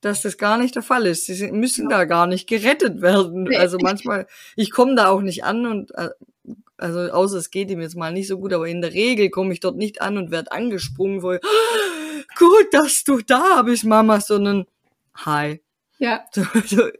dass 0.00 0.22
das 0.22 0.38
gar 0.38 0.58
nicht 0.58 0.74
der 0.74 0.82
Fall 0.82 1.06
ist. 1.06 1.26
Sie 1.26 1.50
müssen 1.52 1.90
ja. 1.90 1.98
da 1.98 2.04
gar 2.04 2.26
nicht 2.26 2.48
gerettet 2.48 3.00
werden. 3.00 3.54
Also 3.56 3.78
manchmal, 3.80 4.26
ich 4.54 4.70
komme 4.70 4.94
da 4.94 5.08
auch 5.08 5.22
nicht 5.22 5.44
an 5.44 5.66
und 5.66 5.94
äh, 5.94 6.10
also 6.78 7.00
außer 7.00 7.38
es 7.38 7.50
geht 7.50 7.70
ihm 7.70 7.80
jetzt 7.80 7.96
mal 7.96 8.12
nicht 8.12 8.28
so 8.28 8.38
gut, 8.38 8.52
aber 8.52 8.68
in 8.68 8.82
der 8.82 8.92
Regel 8.92 9.30
komme 9.30 9.52
ich 9.52 9.60
dort 9.60 9.76
nicht 9.76 10.02
an 10.02 10.18
und 10.18 10.30
werde 10.30 10.52
angesprungen, 10.52 11.22
wo 11.22 11.32
ich, 11.32 11.40
gut, 12.38 12.66
dass 12.72 13.04
du 13.04 13.20
da 13.20 13.62
bist, 13.62 13.84
Mama, 13.84 14.20
sondern 14.20 14.66
hi. 15.14 15.60
Ja. 15.98 16.24
So, 16.32 16.42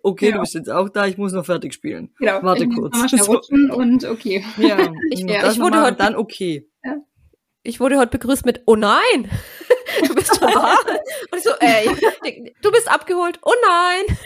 okay, 0.03 0.27
genau. 0.27 0.39
du 0.39 0.41
bist 0.43 0.55
jetzt 0.55 0.71
auch 0.71 0.89
da, 0.89 1.07
ich 1.07 1.19
muss 1.19 1.33
noch 1.33 1.45
fertig 1.45 1.75
spielen. 1.75 2.11
Genau. 2.19 2.43
Warte 2.43 2.65
ich 2.65 2.75
kurz. 2.75 2.97
Mal 2.97 3.09
so. 3.09 3.41
und 3.75 4.05
okay. 4.05 4.45
Ja, 4.57 4.79
ich, 5.11 5.21
ja, 5.21 5.51
ich 5.51 5.61
wurde 5.61 5.83
heute 5.83 5.99
dann 5.99 6.17
okay. 6.17 6.67
Ja. 6.83 6.97
Ich 7.67 7.81
wurde 7.81 7.99
heute 7.99 8.17
begrüßt 8.19 8.47
mit 8.47 8.63
Oh 8.67 8.77
nein! 8.77 9.03
Du 10.07 10.15
bist 10.15 10.37
schon 10.37 10.51
da? 10.53 10.77
Und 11.31 11.39
ich 11.39 11.45
so, 11.45 11.53
ey, 11.61 12.53
du 12.61 12.71
bist 12.71 12.91
abgeholt. 12.91 13.39
Oh 13.43 13.55
nein! 13.65 14.19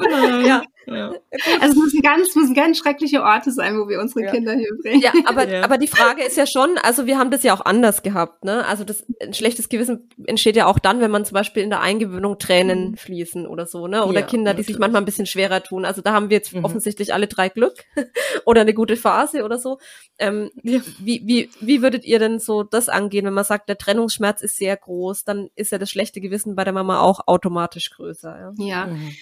Oh 0.00 0.08
nein. 0.08 0.46
Ja. 0.46 0.62
Ja. 0.86 1.12
Also 1.60 1.72
es 1.72 1.84
müssen 1.84 2.02
ganz, 2.02 2.34
müssen 2.34 2.54
ganz 2.54 2.78
schreckliche 2.78 3.22
Orte 3.22 3.50
sein, 3.50 3.78
wo 3.78 3.88
wir 3.88 4.00
unsere 4.00 4.24
ja. 4.24 4.30
Kinder 4.30 4.54
hier 4.54 4.70
bringen. 4.82 5.00
Ja, 5.00 5.12
aber, 5.24 5.48
ja. 5.48 5.62
aber 5.62 5.78
die 5.78 5.86
Frage 5.86 6.22
ist 6.22 6.36
ja 6.36 6.46
schon, 6.46 6.78
also 6.82 7.06
wir 7.06 7.18
haben 7.18 7.30
das 7.30 7.42
ja 7.42 7.54
auch 7.54 7.64
anders 7.64 8.02
gehabt, 8.02 8.44
ne? 8.44 8.64
Also 8.66 8.84
das 8.84 9.04
ein 9.20 9.34
schlechtes 9.34 9.68
Gewissen 9.68 10.08
entsteht 10.26 10.56
ja 10.56 10.66
auch 10.66 10.78
dann, 10.78 11.00
wenn 11.00 11.10
man 11.10 11.24
zum 11.24 11.34
Beispiel 11.34 11.62
in 11.62 11.70
der 11.70 11.80
Eingewöhnung 11.80 12.38
Tränen 12.38 12.90
mhm. 12.90 12.96
fließen 12.96 13.46
oder 13.46 13.66
so, 13.66 13.86
ne? 13.86 14.04
Oder 14.04 14.22
Kinder, 14.22 14.54
die 14.54 14.62
sich 14.62 14.78
manchmal 14.78 15.02
ein 15.02 15.06
bisschen 15.06 15.26
schwerer 15.26 15.62
tun. 15.62 15.84
Also 15.84 16.02
da 16.02 16.12
haben 16.12 16.30
wir 16.30 16.36
jetzt 16.36 16.54
mhm. 16.54 16.64
offensichtlich 16.64 17.14
alle 17.14 17.26
drei 17.26 17.48
Glück 17.48 17.84
oder 18.44 18.60
eine 18.60 18.74
gute 18.74 18.96
Phase 18.96 19.44
oder 19.44 19.58
so. 19.58 19.78
Ähm, 20.18 20.50
wie, 20.62 20.82
wie, 20.98 21.50
wie 21.60 21.82
würdet 21.82 22.04
ihr 22.04 22.18
denn 22.18 22.38
so 22.38 22.62
das 22.62 22.88
angehen, 22.88 23.26
wenn 23.26 23.34
man 23.34 23.44
sagt, 23.44 23.68
der 23.68 23.78
Trennungsschmerz 23.78 24.42
ist 24.42 24.56
sehr 24.56 24.76
groß, 24.76 25.24
dann 25.24 25.48
ist 25.54 25.72
ja 25.72 25.78
das 25.78 25.90
schlechte 25.90 26.20
Gewissen 26.20 26.54
bei 26.54 26.64
der 26.64 26.72
Mama 26.72 27.00
auch 27.00 27.20
automatisch 27.26 27.90
größer. 27.90 28.54
Ja. 28.58 28.64
ja. 28.64 28.86
Mhm. 28.86 29.12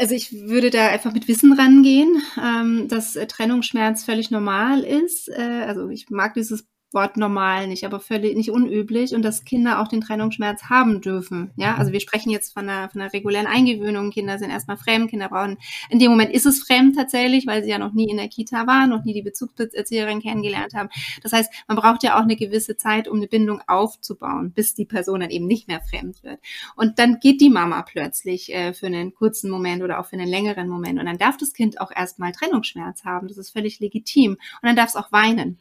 Also 0.00 0.14
ich 0.14 0.32
würde 0.32 0.70
da 0.70 0.88
einfach 0.88 1.12
mit 1.12 1.28
Wissen 1.28 1.52
rangehen, 1.52 2.22
ähm, 2.42 2.88
dass 2.88 3.16
äh, 3.16 3.26
Trennungsschmerz 3.26 4.02
völlig 4.02 4.30
normal 4.30 4.80
ist. 4.80 5.28
Äh, 5.28 5.64
also 5.66 5.90
ich 5.90 6.08
mag 6.08 6.32
dieses 6.32 6.66
Wort 6.92 7.16
normal 7.16 7.68
nicht, 7.68 7.84
aber 7.84 8.00
völlig 8.00 8.36
nicht 8.36 8.50
unüblich 8.50 9.14
und 9.14 9.22
dass 9.22 9.44
Kinder 9.44 9.80
auch 9.80 9.88
den 9.88 10.00
Trennungsschmerz 10.00 10.64
haben 10.64 11.00
dürfen. 11.00 11.52
Ja, 11.56 11.76
also 11.76 11.92
wir 11.92 12.00
sprechen 12.00 12.30
jetzt 12.30 12.52
von 12.52 12.68
einer, 12.68 12.88
von 12.90 13.00
einer 13.00 13.12
regulären 13.12 13.46
Eingewöhnung. 13.46 14.10
Kinder 14.10 14.38
sind 14.38 14.50
erstmal 14.50 14.76
fremd, 14.76 15.10
Kinder 15.10 15.28
brauchen, 15.28 15.58
in 15.88 15.98
dem 15.98 16.10
Moment 16.10 16.32
ist 16.32 16.46
es 16.46 16.62
fremd 16.62 16.96
tatsächlich, 16.96 17.46
weil 17.46 17.62
sie 17.62 17.70
ja 17.70 17.78
noch 17.78 17.92
nie 17.92 18.10
in 18.10 18.16
der 18.16 18.28
Kita 18.28 18.66
waren, 18.66 18.90
noch 18.90 19.04
nie 19.04 19.14
die 19.14 19.22
Bezugserzieherin 19.22 20.20
kennengelernt 20.20 20.74
haben. 20.74 20.88
Das 21.22 21.32
heißt, 21.32 21.52
man 21.68 21.76
braucht 21.76 22.02
ja 22.02 22.16
auch 22.16 22.22
eine 22.22 22.36
gewisse 22.36 22.76
Zeit, 22.76 23.06
um 23.06 23.18
eine 23.18 23.28
Bindung 23.28 23.60
aufzubauen, 23.66 24.52
bis 24.52 24.74
die 24.74 24.84
Person 24.84 25.20
dann 25.20 25.30
eben 25.30 25.46
nicht 25.46 25.68
mehr 25.68 25.80
fremd 25.80 26.22
wird. 26.24 26.40
Und 26.76 26.98
dann 26.98 27.18
geht 27.20 27.40
die 27.40 27.50
Mama 27.50 27.82
plötzlich 27.82 28.52
äh, 28.52 28.72
für 28.72 28.86
einen 28.86 29.14
kurzen 29.14 29.50
Moment 29.50 29.82
oder 29.82 30.00
auch 30.00 30.06
für 30.06 30.16
einen 30.16 30.28
längeren 30.28 30.68
Moment 30.68 30.98
und 30.98 31.06
dann 31.06 31.18
darf 31.18 31.36
das 31.36 31.52
Kind 31.52 31.80
auch 31.80 31.90
erstmal 31.94 32.32
Trennungsschmerz 32.32 33.04
haben. 33.04 33.28
Das 33.28 33.38
ist 33.38 33.50
völlig 33.50 33.80
legitim. 33.80 34.32
Und 34.32 34.38
dann 34.62 34.76
darf 34.76 34.88
es 34.88 34.96
auch 34.96 35.12
weinen. 35.12 35.58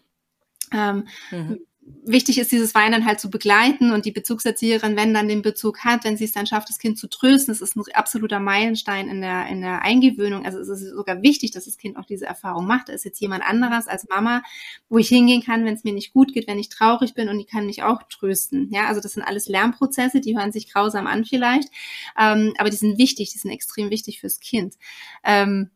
Ähm, 0.71 1.07
mhm. 1.31 1.59
Wichtig 2.05 2.37
ist, 2.37 2.51
dieses 2.51 2.75
Weinen 2.75 3.05
halt 3.05 3.19
zu 3.19 3.29
begleiten 3.29 3.91
und 3.91 4.05
die 4.05 4.11
Bezugserzieherin, 4.11 4.95
wenn 4.95 5.13
dann 5.13 5.27
den 5.27 5.41
Bezug 5.41 5.79
hat, 5.79 6.03
wenn 6.03 6.17
sie 6.17 6.25
es 6.25 6.31
dann 6.31 6.45
schafft, 6.45 6.69
das 6.69 6.77
Kind 6.77 6.99
zu 6.99 7.07
trösten, 7.07 7.51
das 7.51 7.61
ist 7.61 7.75
ein 7.75 7.83
absoluter 7.93 8.39
Meilenstein 8.39 9.07
in 9.07 9.21
der, 9.21 9.47
in 9.47 9.61
der 9.61 9.81
Eingewöhnung. 9.81 10.45
Also 10.45 10.59
es 10.59 10.69
ist 10.69 10.91
sogar 10.91 11.23
wichtig, 11.23 11.51
dass 11.51 11.65
das 11.65 11.77
Kind 11.77 11.97
auch 11.97 12.05
diese 12.05 12.27
Erfahrung 12.27 12.67
macht. 12.67 12.89
Da 12.89 12.93
ist 12.93 13.05
jetzt 13.05 13.19
jemand 13.19 13.43
anderes 13.43 13.87
als 13.87 14.07
Mama, 14.07 14.43
wo 14.87 14.99
ich 14.99 15.07
hingehen 15.07 15.43
kann, 15.43 15.65
wenn 15.65 15.73
es 15.73 15.83
mir 15.83 15.93
nicht 15.93 16.13
gut 16.13 16.31
geht, 16.33 16.47
wenn 16.47 16.59
ich 16.59 16.69
traurig 16.69 17.15
bin 17.15 17.27
und 17.27 17.39
die 17.39 17.45
kann 17.45 17.65
mich 17.65 17.81
auch 17.81 18.03
trösten. 18.03 18.69
Ja, 18.71 18.87
also 18.87 19.01
das 19.01 19.13
sind 19.13 19.23
alles 19.23 19.47
Lernprozesse, 19.47 20.21
die 20.21 20.37
hören 20.37 20.51
sich 20.51 20.71
grausam 20.71 21.07
an 21.07 21.25
vielleicht, 21.25 21.69
ähm, 22.19 22.53
aber 22.59 22.69
die 22.69 22.77
sind 22.77 22.99
wichtig, 22.99 23.31
die 23.31 23.39
sind 23.39 23.51
extrem 23.51 23.89
wichtig 23.89 24.19
fürs 24.19 24.39
Kind. 24.39 24.75
Ähm, 25.23 25.71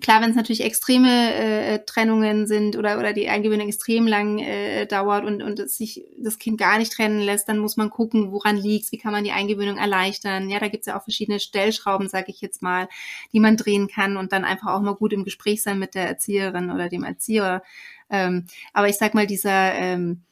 Klar, 0.00 0.22
wenn 0.22 0.30
es 0.30 0.36
natürlich 0.36 0.64
extreme 0.64 1.34
äh, 1.34 1.84
Trennungen 1.84 2.46
sind 2.46 2.76
oder, 2.76 2.98
oder 2.98 3.12
die 3.12 3.28
Eingewöhnung 3.28 3.68
extrem 3.68 4.06
lang 4.06 4.38
äh, 4.38 4.86
dauert 4.86 5.24
und, 5.24 5.42
und 5.42 5.58
es 5.58 5.76
sich 5.76 6.04
das 6.18 6.38
Kind 6.38 6.58
gar 6.58 6.78
nicht 6.78 6.92
trennen 6.92 7.20
lässt, 7.20 7.48
dann 7.48 7.58
muss 7.58 7.76
man 7.76 7.90
gucken, 7.90 8.32
woran 8.32 8.56
liegt's, 8.56 8.92
wie 8.92 8.98
kann 8.98 9.12
man 9.12 9.24
die 9.24 9.32
Eingewöhnung 9.32 9.76
erleichtern. 9.76 10.48
Ja, 10.48 10.58
da 10.58 10.68
gibt's 10.68 10.86
ja 10.86 10.98
auch 10.98 11.02
verschiedene 11.02 11.40
Stellschrauben, 11.40 12.08
sage 12.08 12.30
ich 12.30 12.40
jetzt 12.40 12.62
mal, 12.62 12.88
die 13.32 13.40
man 13.40 13.56
drehen 13.56 13.88
kann 13.88 14.16
und 14.16 14.32
dann 14.32 14.44
einfach 14.44 14.72
auch 14.72 14.80
mal 14.80 14.94
gut 14.94 15.12
im 15.12 15.24
Gespräch 15.24 15.62
sein 15.62 15.78
mit 15.78 15.94
der 15.94 16.08
Erzieherin 16.08 16.70
oder 16.70 16.88
dem 16.88 17.04
Erzieher. 17.04 17.62
Ähm, 18.08 18.46
aber 18.72 18.88
ich 18.88 18.96
sag 18.96 19.14
mal, 19.14 19.26
dieser, 19.26 19.74
ähm, 19.74 20.22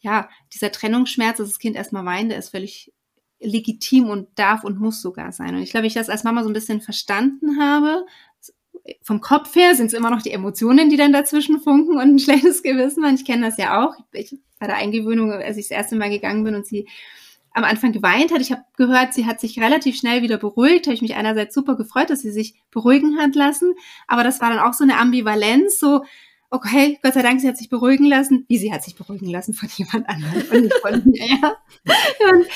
ja, 0.00 0.28
dieser 0.52 0.72
Trennungsschmerz, 0.72 1.38
dass 1.38 1.48
das 1.48 1.58
Kind 1.58 1.76
erstmal 1.76 2.04
weint, 2.04 2.30
der 2.30 2.38
ist 2.38 2.50
völlig 2.50 2.92
legitim 3.40 4.08
und 4.08 4.28
darf 4.36 4.64
und 4.64 4.78
muss 4.78 5.02
sogar 5.02 5.32
sein. 5.32 5.54
Und 5.54 5.62
ich 5.62 5.70
glaube, 5.70 5.86
ich 5.86 5.94
das 5.94 6.08
als 6.08 6.24
Mama 6.24 6.42
so 6.42 6.50
ein 6.50 6.54
bisschen 6.54 6.80
verstanden 6.80 7.60
habe, 7.60 8.06
vom 9.02 9.20
Kopf 9.20 9.54
her 9.54 9.74
sind 9.74 9.86
es 9.86 9.92
immer 9.92 10.10
noch 10.10 10.22
die 10.22 10.32
Emotionen, 10.32 10.90
die 10.90 10.96
dann 10.96 11.12
dazwischen 11.12 11.60
funken 11.60 11.96
und 11.96 12.14
ein 12.14 12.18
schlechtes 12.18 12.62
Gewissen. 12.62 13.04
Und 13.04 13.14
ich 13.14 13.24
kenne 13.24 13.46
das 13.46 13.56
ja 13.58 13.84
auch. 13.84 13.94
Ich, 14.12 14.36
bei 14.58 14.66
der 14.66 14.76
Eingewöhnung, 14.76 15.32
als 15.32 15.56
ich 15.56 15.68
das 15.68 15.76
erste 15.76 15.96
Mal 15.96 16.10
gegangen 16.10 16.44
bin 16.44 16.54
und 16.54 16.66
sie 16.66 16.86
am 17.54 17.64
Anfang 17.64 17.92
geweint 17.92 18.32
hat. 18.32 18.40
Ich 18.40 18.50
habe 18.50 18.62
gehört, 18.76 19.12
sie 19.12 19.26
hat 19.26 19.40
sich 19.40 19.60
relativ 19.60 19.96
schnell 19.96 20.22
wieder 20.22 20.38
beruhigt. 20.38 20.86
Habe 20.86 20.94
ich 20.94 21.02
mich 21.02 21.14
einerseits 21.14 21.54
super 21.54 21.76
gefreut, 21.76 22.10
dass 22.10 22.20
sie 22.20 22.30
sich 22.30 22.54
beruhigen 22.70 23.18
hat 23.18 23.34
lassen. 23.34 23.74
Aber 24.06 24.24
das 24.24 24.40
war 24.40 24.50
dann 24.50 24.58
auch 24.58 24.72
so 24.72 24.84
eine 24.84 24.98
Ambivalenz, 24.98 25.78
so 25.78 26.04
okay, 26.52 26.98
Gott 27.02 27.14
sei 27.14 27.22
Dank, 27.22 27.40
sie 27.40 27.48
hat 27.48 27.56
sich 27.56 27.70
beruhigen 27.70 28.04
lassen. 28.06 28.44
Wie 28.46 28.58
sie 28.58 28.72
hat 28.72 28.84
sich 28.84 28.94
beruhigen 28.94 29.28
lassen 29.28 29.54
von 29.54 29.68
jemand 29.74 30.08
anderem 30.08 30.42
und 30.52 30.62
nicht 30.62 30.74
von 30.82 31.02
mir. 31.04 31.26
Ja. 31.26 31.56
Und 32.30 32.46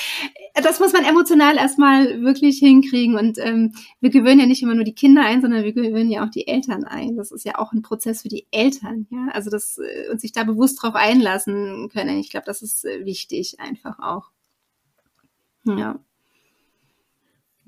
das 0.63 0.79
muss 0.79 0.93
man 0.93 1.03
emotional 1.03 1.57
erstmal 1.57 2.21
wirklich 2.21 2.59
hinkriegen. 2.59 3.17
Und 3.17 3.39
ähm, 3.39 3.73
wir 3.99 4.11
gewöhnen 4.11 4.39
ja 4.39 4.45
nicht 4.45 4.61
immer 4.61 4.75
nur 4.75 4.83
die 4.83 4.93
Kinder 4.93 5.23
ein, 5.23 5.41
sondern 5.41 5.63
wir 5.63 5.73
gewöhnen 5.73 6.11
ja 6.11 6.23
auch 6.25 6.29
die 6.29 6.47
Eltern 6.47 6.83
ein. 6.83 7.17
Das 7.17 7.31
ist 7.31 7.43
ja 7.43 7.57
auch 7.57 7.73
ein 7.73 7.81
Prozess 7.81 8.21
für 8.21 8.29
die 8.29 8.47
Eltern, 8.51 9.07
ja. 9.09 9.29
Also 9.33 9.49
das 9.49 9.79
äh, 9.79 10.09
und 10.11 10.21
sich 10.21 10.31
da 10.31 10.43
bewusst 10.43 10.81
drauf 10.81 10.93
einlassen 10.93 11.89
können. 11.89 12.19
Ich 12.19 12.29
glaube, 12.29 12.45
das 12.45 12.61
ist 12.61 12.85
äh, 12.85 13.03
wichtig 13.03 13.59
einfach 13.59 13.97
auch. 13.99 14.29
Ja. 15.65 15.99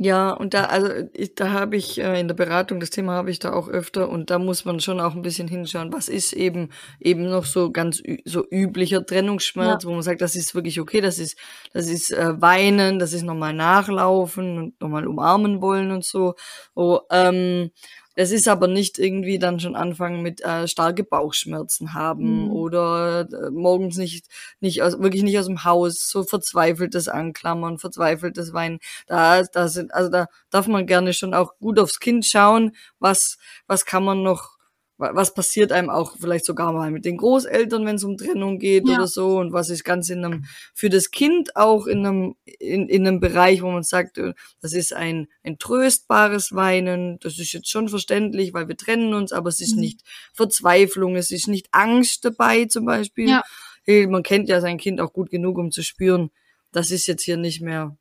Ja, 0.02 0.32
und 0.32 0.54
da, 0.54 0.64
also 0.68 0.88
ich, 1.14 1.36
da 1.36 1.52
habe 1.52 1.76
ich 1.76 2.00
äh, 2.00 2.18
in 2.22 2.30
der 2.30 2.36
Beratung, 2.36 2.80
das 2.80 2.90
Thema 2.90 3.16
habe 3.16 3.32
ich 3.32 3.40
da 3.40 3.52
auch 3.52 3.68
öfter 3.68 4.08
und 4.08 4.30
da 4.30 4.40
muss 4.40 4.64
man 4.64 4.80
schon 4.80 5.02
auch 5.02 5.14
ein 5.14 5.22
bisschen 5.22 5.50
hinschauen, 5.50 5.92
was 5.92 6.08
ist 6.08 6.32
eben 6.32 6.70
eben 7.02 7.30
noch 7.30 7.44
so 7.44 7.70
ganz 7.70 8.02
so 8.24 8.46
üblicher 8.50 9.06
Trennungsschmerz, 9.06 9.84
ja. 9.84 9.90
wo 9.90 9.94
man 9.94 10.02
sagt, 10.02 10.22
das 10.22 10.38
ist 10.38 10.56
wirklich 10.56 10.80
okay, 10.80 11.02
das 11.02 11.20
ist, 11.20 11.38
das 11.74 11.90
ist 11.90 12.12
äh, 12.12 12.42
weinen, 12.42 12.98
das 12.98 13.12
ist 13.12 13.24
nochmal 13.24 13.54
nachlaufen 13.54 14.58
und 14.58 14.82
nochmal 14.82 15.06
umarmen 15.06 15.62
wollen 15.62 15.92
und 15.92 16.06
so. 16.06 16.36
Oh, 16.76 17.02
ähm, 17.12 17.72
es 18.20 18.32
ist 18.32 18.50
aber 18.50 18.68
nicht 18.68 19.00
irgendwie 19.00 19.40
dann 19.40 19.62
schon 19.62 19.78
anfangen 19.78 20.22
mit 20.22 20.42
äh, 20.42 20.68
starke 20.68 21.06
Bauchschmerzen 21.06 21.94
haben 21.94 22.48
mhm. 22.48 22.52
oder 22.52 23.22
äh, 23.32 23.50
morgens 23.50 23.96
nicht, 23.96 24.26
nicht 24.60 24.84
aus, 24.84 25.00
wirklich 25.00 25.24
nicht 25.24 25.40
aus 25.40 25.46
dem 25.46 25.64
Haus, 25.64 26.10
so 26.10 26.24
verzweifeltes 26.24 27.08
Anklammern, 27.08 27.78
verzweifeltes 27.78 28.52
Weinen. 28.52 28.80
Da, 29.08 29.44
da 29.44 29.70
sind, 29.70 29.94
also 29.94 30.10
da 30.10 30.28
darf 30.50 30.68
man 30.68 30.86
gerne 30.86 31.14
schon 31.14 31.34
auch 31.34 31.58
gut 31.60 31.80
aufs 31.80 32.02
Kind 32.02 32.26
schauen, 32.26 32.76
was, 33.00 33.38
was 33.68 33.86
kann 33.86 34.04
man 34.04 34.22
noch 34.22 34.59
was 35.00 35.34
passiert 35.34 35.72
einem 35.72 35.90
auch 35.90 36.18
vielleicht 36.20 36.46
sogar 36.46 36.74
mal 36.74 36.92
mit 36.92 37.06
den 37.06 37.18
Großeltern, 37.18 37.86
wenn 37.86 37.96
es 37.96 38.04
um 38.04 38.18
Trennung 38.18 38.60
geht 38.60 38.88
ja. 38.88 38.96
oder 38.96 39.08
so 39.08 39.40
und 39.40 39.54
was 39.54 39.70
ist 39.70 39.86
ganz 39.86 40.10
in 40.10 40.26
einem 40.26 40.46
für 40.74 40.90
das 40.90 41.12
Kind 41.12 41.56
auch 41.56 41.88
in 41.88 42.06
einem 42.06 42.36
in, 42.44 42.90
in 42.90 43.08
einem 43.08 43.22
Bereich, 43.22 43.62
wo 43.62 43.72
man 43.72 43.84
sagt, 43.84 44.18
äh, 44.18 44.34
das 44.62 44.74
ist 44.74 44.94
ein 44.94 45.28
ein 45.44 45.58
tröstbares 45.58 46.54
Weinen, 46.54 47.18
das 47.22 47.40
ist 47.40 47.54
jetzt 47.54 47.70
schon 47.70 47.88
verständlich, 47.88 48.54
weil 48.54 48.68
wir 48.68 48.76
trennen 48.76 49.14
uns, 49.14 49.32
aber 49.32 49.48
es 49.48 49.62
ist 49.62 49.76
mhm. 49.76 49.82
nicht 49.82 50.02
Verzweiflung, 50.34 51.16
es 51.16 51.32
ist 51.32 51.48
nicht 51.48 51.70
Angst 51.72 52.26
dabei 52.26 52.66
zum 52.66 52.86
Beispiel. 52.86 53.30
Ja. 53.30 53.44
Man 53.88 54.22
kennt 54.22 54.50
ja 54.50 54.62
sein 54.62 54.78
Kind 54.78 55.02
auch 55.02 55.14
gut 55.14 55.32
genug, 55.32 55.58
um 55.58 55.72
zu 55.72 55.82
spüren, 55.82 56.30
das 56.72 56.92
ist 56.92 57.08
jetzt 57.08 57.24
hier 57.24 57.38
nicht 57.38 57.62
mehr 57.62 57.98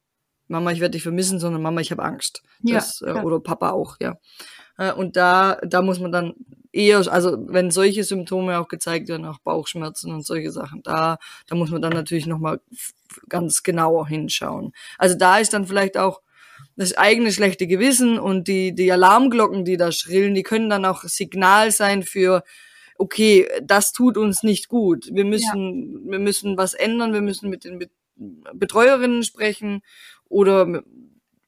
Mama, 0.49 0.73
ich 0.73 0.81
werde 0.81 0.93
dich 0.93 1.03
vermissen, 1.03 1.39
sondern 1.39 1.63
Mama, 1.63 1.81
ich 1.81 1.91
habe 1.93 2.03
Angst. 2.03 2.43
Das, 2.61 3.01
ja, 3.01 3.21
äh, 3.21 3.23
oder 3.23 3.39
Papa 3.41 3.71
auch, 3.71 3.97
ja. 4.01 4.19
Äh, 4.79 4.93
und 4.93 5.17
da, 5.17 5.59
da 5.63 5.83
muss 5.83 6.01
man 6.01 6.11
dann 6.11 6.35
eher, 6.79 6.99
also 7.13 7.37
wenn 7.49 7.71
solche 7.71 8.05
Symptome 8.05 8.59
auch 8.59 8.69
gezeigt 8.69 9.09
werden, 9.09 9.27
auch 9.27 9.41
Bauchschmerzen 9.41 10.13
und 10.13 10.25
solche 10.25 10.53
Sachen, 10.53 10.83
da, 10.85 11.19
da 11.49 11.57
muss 11.57 11.71
man 11.71 11.83
dann 11.83 11.93
natürlich 11.93 12.27
nochmal 12.27 12.61
ganz 13.29 13.63
genauer 13.65 14.07
hinschauen. 14.07 14.73
Also 14.97 15.17
da 15.17 15.39
ist 15.39 15.53
dann 15.53 15.67
vielleicht 15.67 15.99
auch 15.99 16.21
das 16.77 16.97
eigene 16.97 17.33
schlechte 17.33 17.67
Gewissen 17.67 18.19
und 18.19 18.47
die, 18.47 18.75
die 18.75 18.93
Alarmglocken, 18.93 19.65
die 19.65 19.77
da 19.77 19.91
schrillen, 19.91 20.35
die 20.35 20.45
können 20.45 20.71
dann 20.71 20.85
auch 20.85 21.03
Signal 21.03 21.73
sein 21.73 22.05
für, 22.05 22.45
okay, 22.97 23.49
das 23.63 23.93
tut 23.93 24.17
uns 24.17 24.45
nicht 24.45 24.69
gut. 24.69 25.09
Wir 25.13 25.25
müssen, 25.25 26.05
ja. 26.05 26.13
wir 26.13 26.19
müssen 26.21 26.57
was 26.57 26.75
ändern, 26.75 27.13
wir 27.13 27.23
müssen 27.23 27.51
mit 27.51 27.65
den 27.65 27.85
Betreuerinnen 28.55 29.25
sprechen 29.25 29.83
oder 30.29 30.83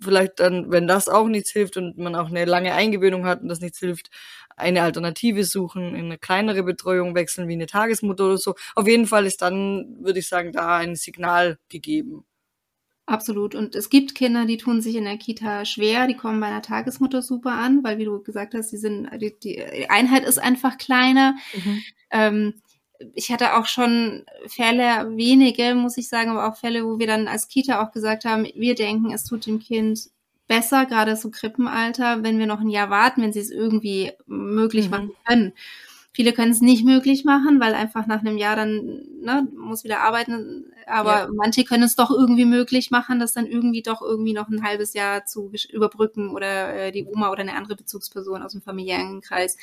vielleicht 0.01 0.41
dann, 0.41 0.73
wenn 0.73 0.89
das 0.89 1.09
auch 1.09 1.29
nichts 1.29 1.51
hilft 1.51 1.77
und 1.77 1.99
man 1.99 2.15
auch 2.15 2.29
eine 2.29 2.45
lange 2.45 2.75
Eingewöhnung 2.75 3.27
hat 3.27 3.43
und 3.43 3.49
das 3.49 3.61
nichts 3.61 3.79
hilft, 3.79 4.11
eine 4.61 4.83
Alternative 4.83 5.45
suchen, 5.45 5.95
in 5.95 6.07
eine 6.07 6.19
kleinere 6.19 6.63
Betreuung 6.63 7.15
wechseln, 7.15 7.49
wie 7.49 7.55
eine 7.55 7.67
Tagesmutter 7.67 8.27
oder 8.27 8.39
so. 8.39 8.55
Auf 8.75 8.87
jeden 8.87 9.07
Fall 9.07 9.27
ist 9.27 9.43
dann, 9.43 9.97
würde 10.01 10.19
ich 10.21 10.29
sagen, 10.29 10.53
da 10.53 10.77
ein 10.77 10.97
Signal 10.97 11.59
gegeben. 11.69 12.25
Absolut. 13.07 13.57
Und 13.57 13.75
es 13.75 13.91
gibt 13.91 14.15
Kinder, 14.15 14.47
die 14.47 14.57
tun 14.57 14.81
sich 14.81 14.95
in 14.95 15.05
der 15.05 15.17
Kita 15.17 15.65
schwer, 15.65 16.07
die 16.07 16.15
kommen 16.15 16.39
bei 16.39 16.47
einer 16.47 16.63
Tagesmutter 16.63 17.23
super 17.23 17.53
an, 17.53 17.83
weil 17.83 17.99
wie 17.99 18.05
du 18.05 18.23
gesagt 18.23 18.55
hast, 18.55 18.71
die 18.71 18.77
sind, 18.77 19.09
die, 19.21 19.35
die 19.43 19.91
Einheit 19.91 20.25
ist 20.25 20.39
einfach 20.39 20.79
kleiner. 20.79 21.35
Mhm. 21.53 21.83
Ähm, 22.13 22.55
ich 23.15 23.33
hatte 23.33 23.57
auch 23.57 23.67
schon 23.67 24.25
Fälle, 24.47 25.11
wenige, 25.17 25.75
muss 25.75 25.97
ich 25.97 26.09
sagen, 26.09 26.31
aber 26.31 26.49
auch 26.49 26.57
Fälle, 26.57 26.85
wo 26.85 27.01
wir 27.01 27.09
dann 27.09 27.27
als 27.27 27.49
Kita 27.49 27.83
auch 27.83 27.91
gesagt 27.91 28.25
haben, 28.25 28.47
wir 28.55 28.77
denken, 28.77 29.13
es 29.13 29.25
tut 29.25 29.47
dem 29.47 29.59
Kind 29.59 30.11
besser, 30.51 30.85
gerade 30.85 31.15
so 31.15 31.31
Krippenalter, 31.31 32.25
wenn 32.25 32.41
wir 32.41 32.47
noch 32.47 32.61
ein 32.61 32.71
Jahr 32.71 32.91
warten, 32.91 33.23
wenn 33.23 33.33
sie 33.33 33.39
es 33.39 33.53
irgendwie 33.53 34.11
möglich 34.27 34.87
mhm. 34.87 34.91
machen 34.91 35.11
können. 35.25 35.53
Viele 36.13 36.33
können 36.33 36.51
es 36.51 36.61
nicht 36.61 36.85
möglich 36.85 37.25
machen, 37.25 37.61
weil 37.61 37.73
einfach 37.73 38.09
nach 38.09 38.19
einem 38.19 38.37
Jahr 38.37 38.57
dann 38.57 39.01
ne, 39.21 39.49
muss 39.57 39.85
wieder 39.85 40.01
arbeiten. 40.01 40.73
Aber 40.87 41.13
ja. 41.13 41.29
manche 41.33 41.65
können 41.65 41.83
es 41.83 41.97
doch 41.97 42.11
irgendwie 42.11 42.45
möglich 42.45 42.91
machen, 42.91 43.21
das 43.21 43.33
dann 43.33 43.47
irgendwie 43.47 43.83
doch 43.83 44.03
irgendwie 44.03 44.33
noch 44.33 44.49
ein 44.49 44.63
halbes 44.63 44.95
Jahr 44.95 45.25
zu 45.25 45.53
überbrücken 45.71 46.31
oder 46.31 46.75
äh, 46.75 46.93
die 46.93 47.05
Oma 47.05 47.31
oder 47.31 47.41
eine 47.41 47.55
andere 47.55 47.77
Bezugsperson 47.77 48.43
aus 48.43 48.53
dem 48.53 48.63
familiären 48.63 49.21
Kreis. 49.21 49.57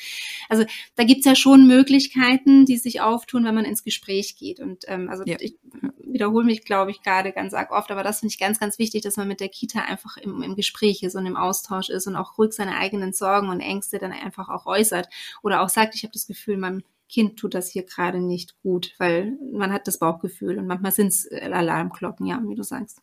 Also 0.48 0.64
da 0.96 1.04
gibt's 1.04 1.26
ja 1.26 1.34
schon 1.34 1.66
Möglichkeiten, 1.66 2.64
die 2.64 2.76
sich 2.76 3.00
auftun, 3.00 3.44
wenn 3.44 3.54
man 3.54 3.64
ins 3.64 3.84
Gespräch 3.84 4.36
geht. 4.36 4.60
Und 4.60 4.84
ähm, 4.86 5.08
also 5.08 5.24
ja. 5.26 5.36
ich 5.40 5.56
wiederhole 6.00 6.44
mich, 6.44 6.64
glaube 6.64 6.90
ich, 6.90 7.02
gerade 7.02 7.32
ganz 7.32 7.54
arg 7.54 7.70
oft, 7.70 7.90
aber 7.90 8.02
das 8.02 8.20
finde 8.20 8.32
ich 8.32 8.38
ganz, 8.38 8.58
ganz 8.58 8.78
wichtig, 8.78 9.02
dass 9.02 9.16
man 9.16 9.28
mit 9.28 9.40
der 9.40 9.48
Kita 9.48 9.80
einfach 9.80 10.16
im, 10.16 10.42
im 10.42 10.56
Gespräch 10.56 11.02
ist 11.02 11.14
und 11.14 11.26
im 11.26 11.36
Austausch 11.36 11.90
ist 11.90 12.06
und 12.06 12.16
auch 12.16 12.38
ruhig 12.38 12.52
seine 12.52 12.76
eigenen 12.76 13.12
Sorgen 13.12 13.48
und 13.48 13.60
Ängste 13.60 13.98
dann 13.98 14.12
einfach 14.12 14.48
auch 14.48 14.66
äußert 14.66 15.08
oder 15.42 15.62
auch 15.62 15.68
sagt, 15.68 15.94
ich 15.94 16.02
habe 16.02 16.12
das 16.12 16.26
Gefühl, 16.26 16.56
meinem 16.56 16.82
Kind 17.08 17.38
tut 17.38 17.54
das 17.54 17.70
hier 17.70 17.84
gerade 17.84 18.20
nicht 18.20 18.60
gut, 18.62 18.94
weil 18.98 19.38
man 19.52 19.72
hat 19.72 19.86
das 19.86 19.98
Bauchgefühl 19.98 20.58
und 20.58 20.66
manchmal 20.66 20.92
sind 20.92 21.08
es 21.08 21.24
äh, 21.26 21.50
Alarmglocken, 21.52 22.26
ja, 22.26 22.40
wie 22.46 22.54
du 22.54 22.62
sagst. 22.62 23.00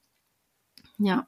Ja. 0.98 1.28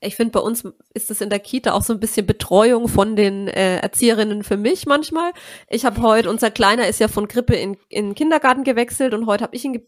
Ich 0.00 0.14
finde, 0.14 0.32
bei 0.32 0.40
uns 0.40 0.64
ist 0.92 1.10
es 1.10 1.20
in 1.20 1.30
der 1.30 1.40
Kita 1.40 1.72
auch 1.72 1.82
so 1.82 1.92
ein 1.92 2.00
bisschen 2.00 2.26
Betreuung 2.26 2.86
von 2.86 3.16
den 3.16 3.48
äh, 3.48 3.78
Erzieherinnen 3.78 4.44
für 4.44 4.56
mich 4.56 4.86
manchmal. 4.86 5.32
Ich 5.68 5.84
habe 5.84 6.02
heute, 6.02 6.28
unser 6.30 6.50
Kleiner 6.50 6.86
ist 6.86 7.00
ja 7.00 7.08
von 7.08 7.28
Grippe 7.28 7.54
in, 7.54 7.76
in 7.88 8.08
den 8.08 8.14
Kindergarten 8.14 8.62
gewechselt 8.62 9.14
und 9.14 9.26
heute 9.26 9.42
habe 9.42 9.56
ich 9.56 9.64
ihn 9.64 9.80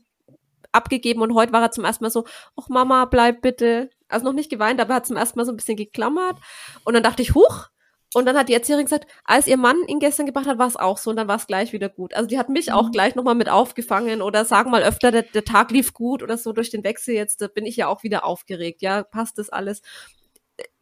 abgegeben 0.73 1.23
und 1.23 1.35
heute 1.35 1.53
war 1.53 1.63
er 1.63 1.71
zum 1.71 1.85
ersten 1.85 2.05
Mal 2.05 2.11
so, 2.11 2.25
ach 2.57 2.69
Mama, 2.69 3.05
bleib 3.05 3.43
bitte. 3.43 3.91
Also 4.09 4.25
noch 4.25 4.33
nicht 4.33 4.51
geweint, 4.51 4.81
aber 4.81 4.95
er 4.95 4.97
hat 4.97 5.07
zum 5.07 5.17
ersten 5.17 5.39
Mal 5.39 5.45
so 5.45 5.53
ein 5.53 5.57
bisschen 5.57 5.77
geklammert. 5.77 6.37
Und 6.85 6.95
dann 6.95 7.03
dachte 7.03 7.23
ich, 7.23 7.35
huch, 7.35 7.69
und 8.15 8.25
dann 8.25 8.37
hat 8.37 8.49
die 8.49 8.55
Erzieherin 8.55 8.87
gesagt, 8.87 9.07
als 9.25 9.47
ihr 9.47 9.59
Mann 9.59 9.77
ihn 9.87 9.99
gestern 9.99 10.27
gebracht 10.27 10.47
hat, 10.47 10.59
war 10.59 10.67
es 10.67 10.77
auch 10.77 10.97
so 10.97 11.11
und 11.11 11.17
dann 11.17 11.29
war 11.29 11.37
es 11.37 11.47
gleich 11.47 11.73
wieder 11.73 11.91
gut. 11.91 12.15
Also 12.15 12.27
die 12.27 12.39
hat 12.39 12.49
mich 12.49 12.69
mhm. 12.69 12.73
auch 12.73 12.91
gleich 12.91 13.15
nochmal 13.15 13.35
mit 13.35 13.51
aufgefangen 13.51 14.23
oder 14.23 14.45
sagen 14.45 14.71
mal 14.71 14.83
öfter, 14.83 15.11
der, 15.11 15.23
der 15.23 15.45
Tag 15.45 15.71
lief 15.71 15.93
gut 15.93 16.23
oder 16.23 16.39
so 16.39 16.53
durch 16.53 16.71
den 16.71 16.85
Wechsel 16.85 17.15
jetzt, 17.15 17.43
da 17.43 17.49
bin 17.49 17.67
ich 17.67 17.77
ja 17.77 17.89
auch 17.89 18.03
wieder 18.03 18.25
aufgeregt. 18.25 18.81
Ja, 18.81 19.03
passt 19.03 19.39
das 19.39 19.51
alles? 19.51 19.83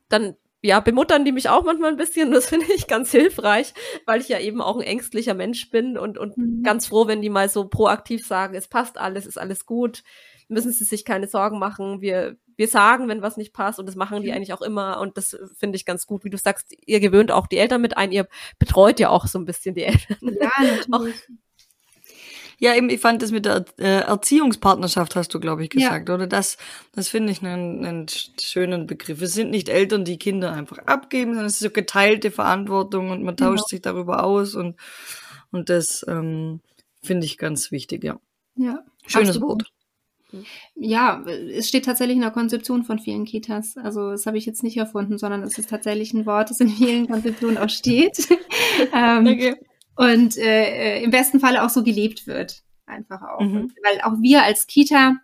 Dann 0.09 0.37
ja, 0.62 0.81
bemuttern 0.81 1.25
die 1.25 1.33
mich 1.33 1.49
auch 1.49 1.65
manchmal 1.65 1.91
ein 1.91 1.97
bisschen. 1.97 2.31
Das 2.31 2.49
finde 2.49 2.67
ich 2.73 2.87
ganz 2.87 3.11
hilfreich, 3.11 3.75
weil 4.05 4.21
ich 4.21 4.29
ja 4.29 4.39
eben 4.39 4.61
auch 4.61 4.77
ein 4.77 4.87
ängstlicher 4.87 5.35
Mensch 5.35 5.71
bin 5.71 5.99
und, 5.99 6.19
und 6.19 6.37
mhm. 6.37 6.62
ganz 6.62 6.87
froh, 6.87 7.07
wenn 7.07 7.23
die 7.23 7.31
mal 7.31 7.49
so 7.49 7.69
proaktiv 7.69 8.27
sagen, 8.27 8.55
es 8.55 8.69
passt 8.69 8.99
alles, 8.99 9.27
ist 9.27 9.39
alles 9.39 9.67
gut, 9.67 10.03
müssen 10.49 10.73
sie 10.73 10.85
sich 10.85 11.05
keine 11.05 11.29
Sorgen 11.29 11.59
machen, 11.59 12.01
wir, 12.01 12.37
wir 12.57 12.69
sagen, 12.69 13.09
wenn 13.09 13.23
was 13.23 13.37
nicht 13.37 13.53
passt 13.53 13.79
und 13.79 13.87
das 13.87 13.97
machen 13.97 14.23
die 14.23 14.29
mhm. 14.29 14.37
eigentlich 14.37 14.53
auch 14.53 14.62
immer 14.62 15.01
und 15.01 15.16
das 15.16 15.37
finde 15.57 15.77
ich 15.77 15.85
ganz 15.85 16.07
gut, 16.07 16.25
wie 16.25 16.31
du 16.31 16.38
sagst, 16.38 16.75
ihr 16.87 17.01
gewöhnt 17.01 17.31
auch 17.31 17.47
die 17.47 17.59
Eltern 17.59 17.81
mit 17.81 17.97
ein, 17.97 18.12
ihr 18.12 18.29
betreut 18.59 18.99
ja 18.99 19.11
auch 19.11 19.27
so 19.27 19.38
ein 19.38 19.45
bisschen 19.45 19.75
die 19.75 19.85
Eltern. 19.85 20.16
Ja, 20.40 20.51
natürlich. 20.88 21.16
Ja, 22.59 22.75
eben, 22.75 22.88
ich 22.88 23.01
fand 23.01 23.21
das 23.21 23.33
mit 23.33 23.45
der 23.45 23.66
äh, 23.79 24.01
Erziehungspartnerschaft, 24.01 25.14
hast 25.14 25.35
du, 25.35 25.40
glaube 25.40 25.62
ich, 25.62 25.71
gesagt, 25.71 26.09
ja. 26.09 26.14
oder? 26.14 26.27
Das, 26.27 26.57
das 26.92 27.09
finde 27.09 27.31
ich 27.33 27.42
einen, 27.42 27.85
einen 27.85 28.07
schönen 28.40 28.87
Begriff. 28.87 29.21
Es 29.21 29.35
sind 29.35 29.51
nicht 29.51 29.69
Eltern, 29.69 30.07
die 30.07 30.19
Kinder 30.19 30.53
einfach 30.53 30.79
abgeben, 30.79 31.33
sondern 31.33 31.47
es 31.47 31.55
ist 31.55 31.61
so 31.61 31.71
geteilte 31.71 32.31
Verantwortung 32.31 33.11
und 33.11 33.23
man 33.23 33.37
tauscht 33.37 33.57
genau. 33.57 33.66
sich 33.66 33.83
darüber 33.83 34.25
aus 34.25 34.55
und, 34.55 34.77
und 35.51 35.69
das 35.69 36.05
ähm, 36.09 36.61
finde 37.03 37.27
ich 37.27 37.37
ganz 37.37 37.71
wichtig, 37.71 38.05
ja. 38.05 38.19
Ja. 38.55 38.83
Schönes. 39.07 39.40
Wort. 39.42 39.71
Ja, 40.75 41.23
es 41.25 41.69
steht 41.69 41.85
tatsächlich 41.85 42.17
in 42.17 42.23
der 42.23 42.31
Konzeption 42.31 42.85
von 42.85 42.99
vielen 42.99 43.25
Kitas. 43.25 43.77
Also 43.77 44.11
das 44.11 44.27
habe 44.27 44.39
ich 44.39 44.47
jetzt 44.47 44.62
nicht 44.62 44.77
erfunden, 44.77 45.19
sondern 45.19 45.43
es 45.43 45.57
ist 45.57 45.71
tatsächlich 45.71 46.12
ein 46.12 46.27
Wort, 46.27 46.51
das 46.51 46.61
in 46.61 46.69
vielen 46.69 47.07
Konzeptionen 47.07 47.59
auch 47.59 47.69
steht. 47.69 48.29
ähm, 48.95 49.27
okay. 49.27 49.57
Und 49.97 50.37
äh, 50.37 51.03
im 51.03 51.11
besten 51.11 51.41
Falle 51.41 51.65
auch 51.65 51.71
so 51.71 51.83
gelebt 51.83 52.27
wird. 52.27 52.62
Einfach 52.87 53.23
auch. 53.23 53.41
Mhm. 53.41 53.73
Weil 53.83 54.01
auch 54.03 54.21
wir 54.21 54.43
als 54.43 54.67
Kita 54.67 55.17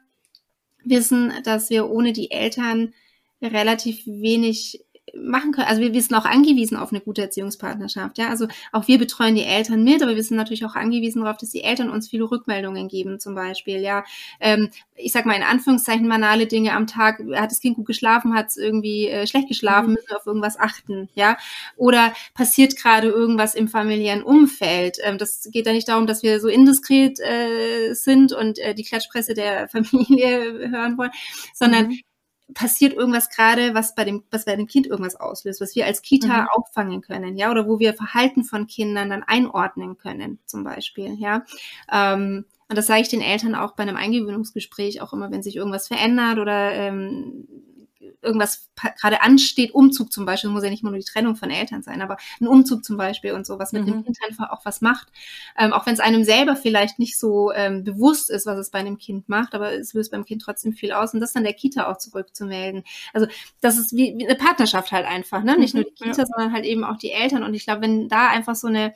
wissen, 0.84 1.32
dass 1.44 1.70
wir 1.70 1.90
ohne 1.90 2.12
die 2.12 2.30
Eltern 2.30 2.94
relativ 3.40 4.06
wenig 4.06 4.84
machen 5.14 5.52
können. 5.52 5.66
Also 5.66 5.80
wir, 5.80 5.92
wir 5.92 6.02
sind 6.02 6.16
auch 6.16 6.24
angewiesen 6.24 6.76
auf 6.76 6.90
eine 6.90 7.00
gute 7.00 7.22
Erziehungspartnerschaft. 7.22 8.18
Ja, 8.18 8.28
also 8.28 8.46
auch 8.72 8.88
wir 8.88 8.98
betreuen 8.98 9.34
die 9.34 9.44
Eltern 9.44 9.84
mit, 9.84 10.02
aber 10.02 10.16
wir 10.16 10.22
sind 10.22 10.36
natürlich 10.36 10.64
auch 10.64 10.74
angewiesen 10.74 11.22
darauf, 11.22 11.36
dass 11.36 11.50
die 11.50 11.62
Eltern 11.62 11.90
uns 11.90 12.08
viele 12.08 12.30
Rückmeldungen 12.30 12.88
geben, 12.88 13.20
zum 13.20 13.34
Beispiel. 13.34 13.80
Ja, 13.80 14.04
ähm, 14.40 14.70
ich 14.94 15.12
sag 15.12 15.26
mal 15.26 15.34
in 15.34 15.42
Anführungszeichen 15.42 16.08
banale 16.08 16.46
Dinge 16.46 16.72
am 16.72 16.86
Tag. 16.86 17.22
Hat 17.34 17.50
das 17.50 17.60
Kind 17.60 17.76
gut 17.76 17.86
geschlafen? 17.86 18.34
Hat 18.34 18.48
es 18.48 18.56
irgendwie 18.56 19.08
äh, 19.08 19.26
schlecht 19.26 19.48
geschlafen? 19.48 19.88
Mhm. 19.88 19.94
Müssen 19.94 20.08
wir 20.08 20.16
auf 20.16 20.26
irgendwas 20.26 20.58
achten? 20.58 21.08
Ja, 21.14 21.36
oder 21.76 22.12
passiert 22.34 22.76
gerade 22.76 23.08
irgendwas 23.08 23.54
im 23.54 23.68
familiären 23.68 24.22
Umfeld? 24.22 24.98
Ähm, 25.02 25.18
das 25.18 25.48
geht 25.52 25.66
da 25.66 25.72
nicht 25.72 25.88
darum, 25.88 26.06
dass 26.06 26.22
wir 26.22 26.40
so 26.40 26.48
indiskret 26.48 27.20
äh, 27.20 27.92
sind 27.94 28.32
und 28.32 28.58
äh, 28.58 28.74
die 28.74 28.84
Klatschpresse 28.84 29.34
der 29.34 29.68
Familie 29.72 30.70
hören 30.70 30.96
wollen, 30.96 31.10
sondern 31.54 31.88
mhm 31.88 31.98
passiert 32.54 32.92
irgendwas 32.92 33.28
gerade, 33.30 33.74
was 33.74 33.94
bei 33.94 34.04
dem, 34.04 34.22
was 34.30 34.44
bei 34.44 34.56
dem 34.56 34.66
Kind 34.66 34.86
irgendwas 34.86 35.16
auslöst, 35.16 35.60
was 35.60 35.74
wir 35.74 35.86
als 35.86 36.02
Kita 36.02 36.42
mhm. 36.42 36.48
auffangen 36.54 37.00
können, 37.00 37.36
ja, 37.36 37.50
oder 37.50 37.66
wo 37.66 37.78
wir 37.78 37.94
Verhalten 37.94 38.44
von 38.44 38.66
Kindern 38.66 39.10
dann 39.10 39.22
einordnen 39.22 39.98
können, 39.98 40.38
zum 40.46 40.64
Beispiel, 40.64 41.16
ja. 41.18 41.44
Ähm, 41.90 42.44
und 42.68 42.78
das 42.78 42.86
sage 42.86 43.02
ich 43.02 43.08
den 43.08 43.20
Eltern 43.20 43.54
auch 43.54 43.72
bei 43.72 43.82
einem 43.82 43.96
Eingewöhnungsgespräch 43.96 45.02
auch 45.02 45.12
immer, 45.12 45.30
wenn 45.30 45.42
sich 45.42 45.56
irgendwas 45.56 45.88
verändert 45.88 46.38
oder 46.38 46.72
ähm, 46.72 47.46
irgendwas 48.22 48.68
gerade 49.00 49.22
ansteht, 49.22 49.72
Umzug 49.74 50.12
zum 50.12 50.24
Beispiel, 50.24 50.50
muss 50.50 50.64
ja 50.64 50.70
nicht 50.70 50.82
nur 50.82 50.92
die 50.92 51.04
Trennung 51.04 51.36
von 51.36 51.50
Eltern 51.50 51.82
sein, 51.82 52.02
aber 52.02 52.16
ein 52.40 52.46
Umzug 52.46 52.84
zum 52.84 52.96
Beispiel 52.96 53.32
und 53.32 53.46
so, 53.46 53.58
was 53.58 53.72
mit 53.72 53.82
mhm. 53.82 53.86
dem 53.86 54.04
Kind 54.04 54.18
einfach 54.26 54.50
auch 54.50 54.64
was 54.64 54.80
macht. 54.80 55.08
Ähm, 55.58 55.72
auch 55.72 55.86
wenn 55.86 55.94
es 55.94 56.00
einem 56.00 56.24
selber 56.24 56.56
vielleicht 56.56 56.98
nicht 56.98 57.18
so 57.18 57.52
ähm, 57.52 57.84
bewusst 57.84 58.30
ist, 58.30 58.46
was 58.46 58.58
es 58.58 58.70
bei 58.70 58.78
einem 58.78 58.98
Kind 58.98 59.28
macht, 59.28 59.54
aber 59.54 59.72
es 59.72 59.92
löst 59.92 60.12
beim 60.12 60.24
Kind 60.24 60.42
trotzdem 60.42 60.72
viel 60.72 60.92
aus 60.92 61.14
und 61.14 61.20
das 61.20 61.32
dann 61.32 61.44
der 61.44 61.52
Kita 61.52 61.90
auch 61.90 61.98
zurückzumelden. 61.98 62.84
Also 63.12 63.26
das 63.60 63.78
ist 63.78 63.92
wie, 63.92 64.14
wie 64.16 64.26
eine 64.26 64.36
Partnerschaft 64.36 64.92
halt 64.92 65.06
einfach, 65.06 65.42
ne? 65.42 65.58
Nicht 65.58 65.74
mhm, 65.74 65.80
nur 65.80 65.90
die 65.90 66.04
Kita, 66.04 66.22
ja. 66.22 66.26
sondern 66.26 66.52
halt 66.52 66.64
eben 66.64 66.84
auch 66.84 66.96
die 66.96 67.12
Eltern. 67.12 67.42
Und 67.42 67.54
ich 67.54 67.64
glaube, 67.64 67.82
wenn 67.82 68.08
da 68.08 68.28
einfach 68.28 68.54
so 68.54 68.68
eine 68.68 68.94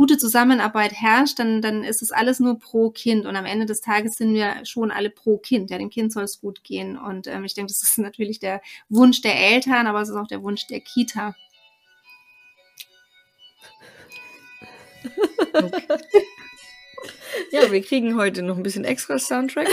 gute 0.00 0.16
Zusammenarbeit 0.16 0.94
herrscht, 0.94 1.38
dann, 1.38 1.60
dann 1.60 1.84
ist 1.84 2.00
es 2.00 2.10
alles 2.10 2.40
nur 2.40 2.58
pro 2.58 2.88
Kind. 2.88 3.26
Und 3.26 3.36
am 3.36 3.44
Ende 3.44 3.66
des 3.66 3.82
Tages 3.82 4.14
sind 4.14 4.32
wir 4.32 4.64
schon 4.64 4.90
alle 4.90 5.10
pro 5.10 5.36
Kind. 5.36 5.68
Ja, 5.68 5.76
dem 5.76 5.90
Kind 5.90 6.10
soll 6.10 6.22
es 6.22 6.40
gut 6.40 6.64
gehen. 6.64 6.96
Und 6.96 7.26
ähm, 7.26 7.44
ich 7.44 7.52
denke, 7.52 7.70
das 7.70 7.82
ist 7.82 7.98
natürlich 7.98 8.38
der 8.38 8.62
Wunsch 8.88 9.20
der 9.20 9.38
Eltern, 9.38 9.86
aber 9.86 10.00
es 10.00 10.08
ist 10.08 10.16
auch 10.16 10.26
der 10.26 10.42
Wunsch 10.42 10.66
der 10.68 10.80
Kita. 10.80 11.34
Okay. 15.52 15.82
Ja, 17.50 17.70
wir 17.70 17.82
kriegen 17.82 18.16
heute 18.16 18.42
noch 18.42 18.56
ein 18.56 18.62
bisschen 18.62 18.84
extra 18.84 19.18
Soundtrack. 19.18 19.68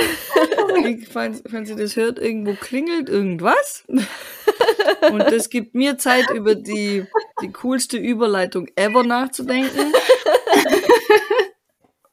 falls, 1.11 1.41
falls 1.49 1.69
ihr 1.69 1.75
das 1.75 1.95
hört, 1.95 2.19
irgendwo 2.19 2.53
klingelt 2.53 3.07
irgendwas. 3.07 3.85
Und 3.87 5.19
das 5.19 5.49
gibt 5.49 5.75
mir 5.75 5.97
Zeit, 5.97 6.29
über 6.31 6.55
die, 6.55 7.05
die 7.41 7.51
coolste 7.51 7.97
Überleitung 7.97 8.67
ever 8.75 9.03
nachzudenken. 9.03 9.93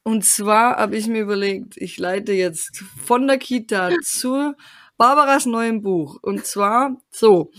Und 0.05 0.25
zwar 0.25 0.77
habe 0.77 0.97
ich 0.97 1.09
mir 1.09 1.23
überlegt, 1.23 1.77
ich 1.79 1.99
leite 1.99 2.33
jetzt 2.33 2.85
von 3.05 3.27
der 3.27 3.39
Kita 3.39 3.91
zu 4.03 4.55
Barbaras 4.97 5.47
neuem 5.47 5.83
Buch. 5.83 6.19
Und 6.23 6.47
zwar 6.47 6.97
so. 7.11 7.51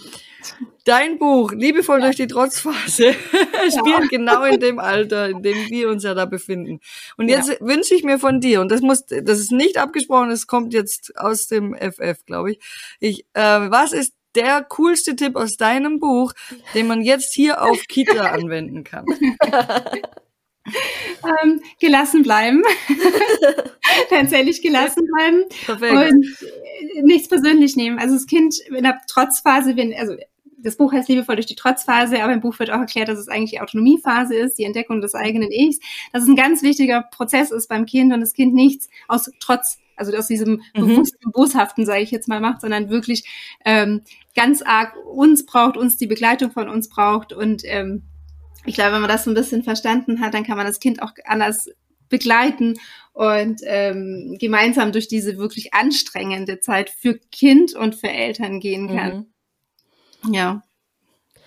Dein 0.85 1.17
Buch, 1.17 1.51
liebevoll 1.51 1.99
durch 2.01 2.15
die 2.15 2.27
Trotzphase, 2.27 3.13
spielt 3.69 3.87
ja. 3.87 4.07
genau 4.09 4.43
in 4.43 4.59
dem 4.59 4.77
Alter, 4.79 5.27
in 5.29 5.41
dem 5.41 5.57
wir 5.69 5.89
uns 5.89 6.03
ja 6.03 6.13
da 6.13 6.25
befinden. 6.25 6.79
Und 7.17 7.29
jetzt 7.29 7.49
ja. 7.49 7.55
wünsche 7.61 7.95
ich 7.95 8.03
mir 8.03 8.19
von 8.19 8.39
dir, 8.39 8.61
und 8.61 8.71
das 8.71 8.81
muss, 8.81 9.05
das 9.07 9.39
ist 9.39 9.51
nicht 9.51 9.77
abgesprochen, 9.77 10.29
das 10.29 10.45
kommt 10.45 10.73
jetzt 10.73 11.17
aus 11.17 11.47
dem 11.47 11.75
FF, 11.75 12.25
glaube 12.25 12.51
ich. 12.51 12.59
Ich, 12.99 13.25
äh, 13.33 13.41
was 13.41 13.91
ist 13.91 14.13
der 14.35 14.63
coolste 14.63 15.15
Tipp 15.15 15.35
aus 15.35 15.57
deinem 15.57 15.99
Buch, 15.99 16.33
den 16.75 16.85
man 16.87 17.01
jetzt 17.01 17.33
hier 17.33 17.63
auf 17.63 17.87
Kita 17.87 18.21
anwenden 18.31 18.83
kann? 18.83 19.05
Ähm, 20.65 21.61
gelassen 21.79 22.23
bleiben. 22.23 22.63
Tatsächlich 24.09 24.61
gelassen 24.61 25.07
bleiben. 25.07 25.43
Perfekt. 25.65 26.13
Und 26.13 27.05
nichts 27.05 27.27
persönlich 27.27 27.75
nehmen. 27.75 27.99
Also 27.99 28.15
das 28.15 28.25
Kind 28.25 28.59
in 28.69 28.83
der 28.83 28.99
Trotzphase, 29.07 29.75
wenn, 29.75 29.93
also 29.93 30.15
das 30.65 30.77
Buch 30.77 30.91
heißt 30.91 31.07
liebevoll 31.07 31.35
durch 31.35 31.45
die 31.45 31.55
Trotzphase, 31.55 32.21
aber 32.23 32.33
im 32.33 32.41
Buch 32.41 32.57
wird 32.59 32.71
auch 32.71 32.79
erklärt, 32.79 33.07
dass 33.07 33.19
es 33.19 33.27
eigentlich 33.27 33.51
die 33.51 33.61
Autonomiephase 33.61 34.35
ist, 34.35 34.57
die 34.57 34.63
Entdeckung 34.63 34.99
des 34.99 35.13
eigenen 35.13 35.51
Ichs, 35.51 35.79
dass 36.11 36.23
es 36.23 36.29
ein 36.29 36.35
ganz 36.35 36.63
wichtiger 36.63 37.03
Prozess 37.03 37.51
ist 37.51 37.69
beim 37.69 37.85
Kind 37.85 38.11
und 38.11 38.21
das 38.21 38.33
Kind 38.33 38.53
nichts 38.55 38.89
aus 39.07 39.29
Trotz, 39.39 39.77
also 39.95 40.15
aus 40.17 40.27
diesem 40.27 40.63
mhm. 40.73 40.87
bewussten, 40.87 41.31
boshaften, 41.31 41.85
sage 41.85 42.01
ich 42.01 42.11
jetzt 42.11 42.27
mal, 42.27 42.41
macht, 42.41 42.61
sondern 42.61 42.89
wirklich 42.89 43.25
ähm, 43.63 44.01
ganz 44.35 44.63
arg 44.63 44.95
uns 45.05 45.45
braucht, 45.45 45.77
uns 45.77 45.97
die 45.97 46.07
Begleitung 46.07 46.51
von 46.51 46.67
uns 46.67 46.89
braucht 46.89 47.31
und 47.31 47.61
ähm, 47.65 48.01
ich 48.65 48.75
glaube, 48.75 48.93
wenn 48.93 49.01
man 49.01 49.09
das 49.09 49.23
so 49.23 49.31
ein 49.31 49.35
bisschen 49.35 49.63
verstanden 49.63 50.21
hat, 50.21 50.33
dann 50.33 50.43
kann 50.43 50.57
man 50.57 50.65
das 50.65 50.79
Kind 50.79 51.01
auch 51.01 51.11
anders 51.25 51.69
begleiten 52.09 52.79
und 53.13 53.61
ähm, 53.63 54.37
gemeinsam 54.39 54.91
durch 54.91 55.07
diese 55.07 55.37
wirklich 55.37 55.73
anstrengende 55.73 56.59
Zeit 56.59 56.89
für 56.89 57.17
Kind 57.31 57.73
und 57.73 57.95
für 57.95 58.09
Eltern 58.09 58.59
gehen 58.59 58.87
kann. 58.95 59.27
Mhm. 60.23 60.33
Ja. 60.33 60.61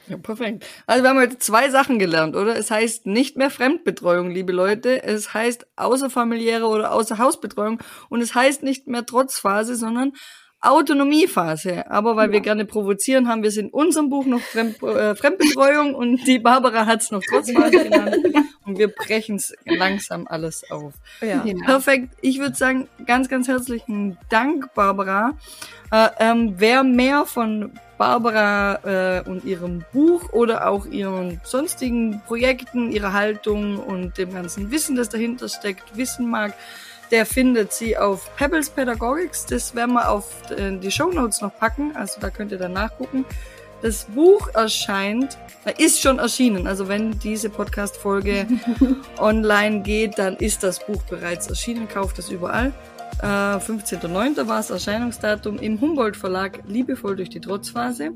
Ja, 0.09 0.17
perfekt. 0.17 0.65
Also 0.87 1.03
wir 1.03 1.11
haben 1.11 1.19
heute 1.19 1.39
zwei 1.39 1.69
Sachen 1.69 1.99
gelernt, 1.99 2.35
oder? 2.35 2.57
Es 2.57 2.71
heißt 2.71 3.05
nicht 3.05 3.37
mehr 3.37 3.51
Fremdbetreuung, 3.51 4.31
liebe 4.31 4.53
Leute. 4.53 5.03
Es 5.03 5.35
heißt 5.35 5.67
außerfamiliäre 5.77 6.67
oder 6.67 6.93
Außerhausbetreuung. 6.93 7.83
Und 8.09 8.23
es 8.23 8.35
heißt 8.35 8.63
nicht 8.63 8.87
mehr 8.87 9.05
Trotzphase, 9.05 9.77
sondern 9.77 10.13
Autonomiephase. 10.61 11.91
Aber 11.91 12.17
weil 12.17 12.29
ja. 12.29 12.33
wir 12.35 12.41
gerne 12.41 12.65
provozieren, 12.65 13.29
haben 13.29 13.43
wir 13.43 13.49
es 13.49 13.57
in 13.57 13.71
unserem 13.71 14.11
Buch 14.11 14.27
noch 14.27 14.41
Fremd, 14.41 14.83
äh, 14.83 15.15
Fremdbetreuung 15.15 15.95
und 15.95 16.27
die 16.27 16.39
Barbara 16.39 16.87
hat 16.87 17.03
es 17.03 17.11
noch 17.11 17.23
Trotzphase 17.23 17.85
genannt. 17.85 18.17
Und 18.65 18.79
wir 18.79 18.89
brechen 18.89 19.37
es 19.37 19.55
langsam 19.65 20.27
alles 20.29 20.71
auf. 20.71 20.93
Ja. 21.23 21.39
Genau. 21.39 21.65
Perfekt. 21.65 22.11
Ich 22.21 22.39
würde 22.39 22.55
sagen, 22.55 22.89
ganz, 23.07 23.29
ganz 23.29 23.49
herzlichen 23.49 24.19
Dank, 24.29 24.75
Barbara. 24.75 25.33
Äh, 25.91 26.09
ähm, 26.19 26.55
wer 26.59 26.83
mehr 26.83 27.25
von 27.25 27.73
Barbara 27.97 29.19
äh, 29.19 29.29
und 29.29 29.45
ihrem 29.45 29.85
Buch 29.93 30.33
oder 30.33 30.69
auch 30.69 30.87
ihren 30.87 31.41
sonstigen 31.45 32.21
Projekten, 32.27 32.93
ihrer 32.93 33.13
Haltung 33.13 33.79
und 33.79 34.19
dem 34.19 34.33
ganzen 34.33 34.71
Wissen, 34.71 34.97
das 34.97 35.09
dahinter 35.09 35.49
steckt, 35.49 35.97
wissen 35.97 36.29
mag, 36.31 36.55
der 37.11 37.27
findet 37.27 37.73
sie 37.73 37.97
auf 37.97 38.35
Pebbles 38.37 38.71
Pedagogics. 38.71 39.47
Das 39.47 39.75
werden 39.75 39.95
wir 39.95 40.11
auf 40.11 40.51
äh, 40.51 40.77
die 40.77 40.91
Show 40.91 41.11
Notes 41.11 41.41
noch 41.41 41.57
packen. 41.57 41.97
Also 41.97 42.21
da 42.21 42.31
könnt 42.31 42.53
ihr 42.53 42.59
dann 42.59 42.73
nachgucken. 42.73 43.25
Das 43.81 44.07
Buch 44.07 44.49
erscheint, 44.55 45.39
ist 45.79 46.01
schon 46.01 46.19
erschienen. 46.19 46.67
Also 46.67 46.89
wenn 46.89 47.19
diese 47.21 47.49
Podcast-Folge 47.49 48.47
online 49.19 49.83
geht, 49.83 50.19
dann 50.19 50.37
ist 50.37 50.63
das 50.65 50.85
Buch 50.85 51.03
bereits 51.05 51.47
erschienen. 51.47 51.89
Kauft 51.89 52.19
es 52.19 52.29
überall. 52.29 52.73
Äh, 53.21 53.27
15.09. 53.27 54.47
war 54.47 54.59
das 54.59 54.71
Erscheinungsdatum 54.71 55.59
im 55.59 55.81
Humboldt 55.81 56.17
Verlag 56.17 56.61
Liebevoll 56.69 57.17
durch 57.17 57.31
die 57.31 57.41
Trotzphase. 57.41 58.13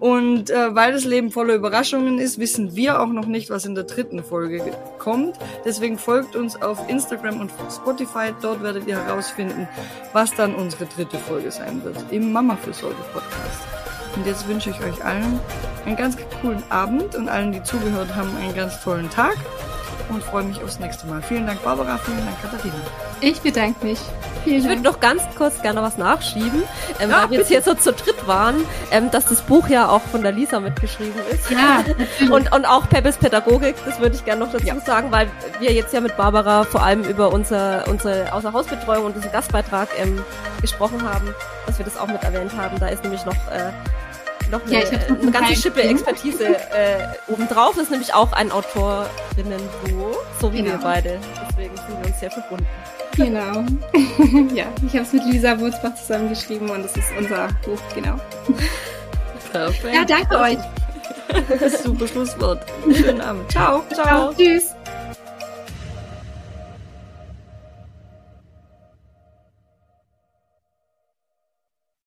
Und 0.00 0.50
äh, 0.50 0.74
weil 0.74 0.92
das 0.92 1.04
Leben 1.04 1.30
voller 1.30 1.54
Überraschungen 1.54 2.18
ist, 2.18 2.38
wissen 2.38 2.76
wir 2.76 3.00
auch 3.00 3.08
noch 3.08 3.26
nicht, 3.26 3.50
was 3.50 3.64
in 3.64 3.74
der 3.74 3.84
dritten 3.84 4.22
Folge 4.22 4.62
kommt. 4.98 5.36
Deswegen 5.64 5.98
folgt 5.98 6.36
uns 6.36 6.60
auf 6.60 6.88
Instagram 6.88 7.40
und 7.40 7.50
Spotify. 7.70 8.32
Dort 8.40 8.62
werdet 8.62 8.86
ihr 8.86 9.02
herausfinden, 9.02 9.66
was 10.12 10.34
dann 10.34 10.54
unsere 10.54 10.86
dritte 10.86 11.18
Folge 11.18 11.50
sein 11.50 11.82
wird 11.82 11.96
im 12.10 12.32
Mama 12.32 12.56
für 12.56 12.72
Sorge 12.72 13.02
Podcast. 13.12 13.62
Und 14.14 14.26
jetzt 14.26 14.46
wünsche 14.46 14.70
ich 14.70 14.80
euch 14.80 15.04
allen 15.04 15.40
einen 15.84 15.96
ganz 15.96 16.16
coolen 16.40 16.62
Abend 16.70 17.14
und 17.14 17.28
allen, 17.28 17.52
die 17.52 17.62
zugehört 17.62 18.14
haben, 18.14 18.36
einen 18.36 18.54
ganz 18.54 18.82
tollen 18.82 19.08
Tag. 19.10 19.36
Und 20.10 20.22
freue 20.22 20.44
mich 20.44 20.62
aufs 20.62 20.78
nächste 20.78 21.06
Mal. 21.06 21.22
Vielen 21.22 21.46
Dank, 21.46 21.62
Barbara. 21.62 21.98
Vielen 21.98 22.24
Dank, 22.24 22.40
Katharina. 22.42 22.74
Ich 23.20 23.40
bedanke 23.40 23.84
mich. 23.84 23.98
Vielen 24.44 24.60
ich 24.60 24.68
würde 24.68 24.82
noch 24.82 25.00
ganz 25.00 25.22
kurz 25.36 25.60
gerne 25.62 25.82
was 25.82 25.98
nachschieben, 25.98 26.62
ähm, 27.00 27.10
ja, 27.10 27.22
weil 27.22 27.30
wir 27.30 27.38
jetzt 27.38 27.48
hier 27.48 27.62
so 27.62 27.74
zu 27.74 27.92
dritt 27.92 28.26
waren, 28.26 28.64
ähm, 28.90 29.10
dass 29.10 29.26
das 29.26 29.42
Buch 29.42 29.68
ja 29.68 29.88
auch 29.88 30.02
von 30.02 30.22
der 30.22 30.32
Lisa 30.32 30.60
mitgeschrieben 30.60 31.20
ist. 31.30 31.50
Ja. 31.50 31.84
und, 32.34 32.52
und 32.52 32.64
auch 32.64 32.88
Peppes 32.88 33.16
Pädagogik, 33.16 33.74
das 33.84 33.98
würde 34.00 34.14
ich 34.14 34.24
gerne 34.24 34.44
noch 34.44 34.52
dazu 34.52 34.66
ja. 34.66 34.80
sagen, 34.80 35.10
weil 35.10 35.28
wir 35.58 35.72
jetzt 35.72 35.92
ja 35.92 36.00
mit 36.00 36.16
Barbara 36.16 36.64
vor 36.64 36.82
allem 36.82 37.02
über 37.02 37.32
unser, 37.32 37.86
unsere 37.88 38.32
Außerhausbetreuung 38.32 39.06
und 39.06 39.16
diesen 39.16 39.32
Gastbeitrag 39.32 39.88
ähm, 39.98 40.24
gesprochen 40.60 41.02
haben, 41.02 41.34
dass 41.66 41.78
wir 41.78 41.84
das 41.84 41.96
auch 41.96 42.08
mit 42.08 42.22
erwähnt 42.22 42.56
haben. 42.56 42.78
Da 42.78 42.88
ist 42.88 43.02
nämlich 43.02 43.24
noch 43.24 43.34
äh, 43.50 43.72
noch 44.50 44.64
eine, 44.64 44.82
ja, 44.82 44.88
eine 45.08 45.30
ganze 45.30 45.56
Schippe 45.56 45.82
Expertise 45.82 46.46
äh, 46.46 47.08
obendrauf. 47.28 47.74
Das 47.74 47.84
ist 47.84 47.90
nämlich 47.90 48.14
auch 48.14 48.32
ein 48.32 48.50
Autorinnen-Duo, 48.50 50.16
so 50.40 50.52
wie 50.52 50.62
genau. 50.62 50.72
wir 50.72 50.78
beide. 50.78 51.20
Deswegen 51.48 51.76
sind 51.76 52.00
wir 52.00 52.06
uns 52.06 52.20
sehr 52.20 52.30
verbunden. 52.30 52.66
Genau. 53.16 53.64
ja, 54.54 54.66
ich 54.86 54.92
habe 54.94 55.02
es 55.02 55.12
mit 55.12 55.24
Lisa 55.24 55.58
Wurzbach 55.58 55.94
zusammengeschrieben 55.96 56.70
und 56.70 56.84
es 56.84 56.96
ist 56.96 57.08
unser 57.18 57.48
Buch, 57.64 57.80
genau. 57.94 58.16
Perfekt. 59.52 59.94
Ja, 59.94 60.04
danke 60.04 60.38
euch. 60.38 60.58
Super 61.82 62.06
Schlusswort. 62.06 62.62
Schönen 62.94 63.20
Abend. 63.20 63.50
Ciao. 63.50 63.82
Ciao. 63.92 64.04
Ciao. 64.04 64.34
Tschüss. 64.34 64.74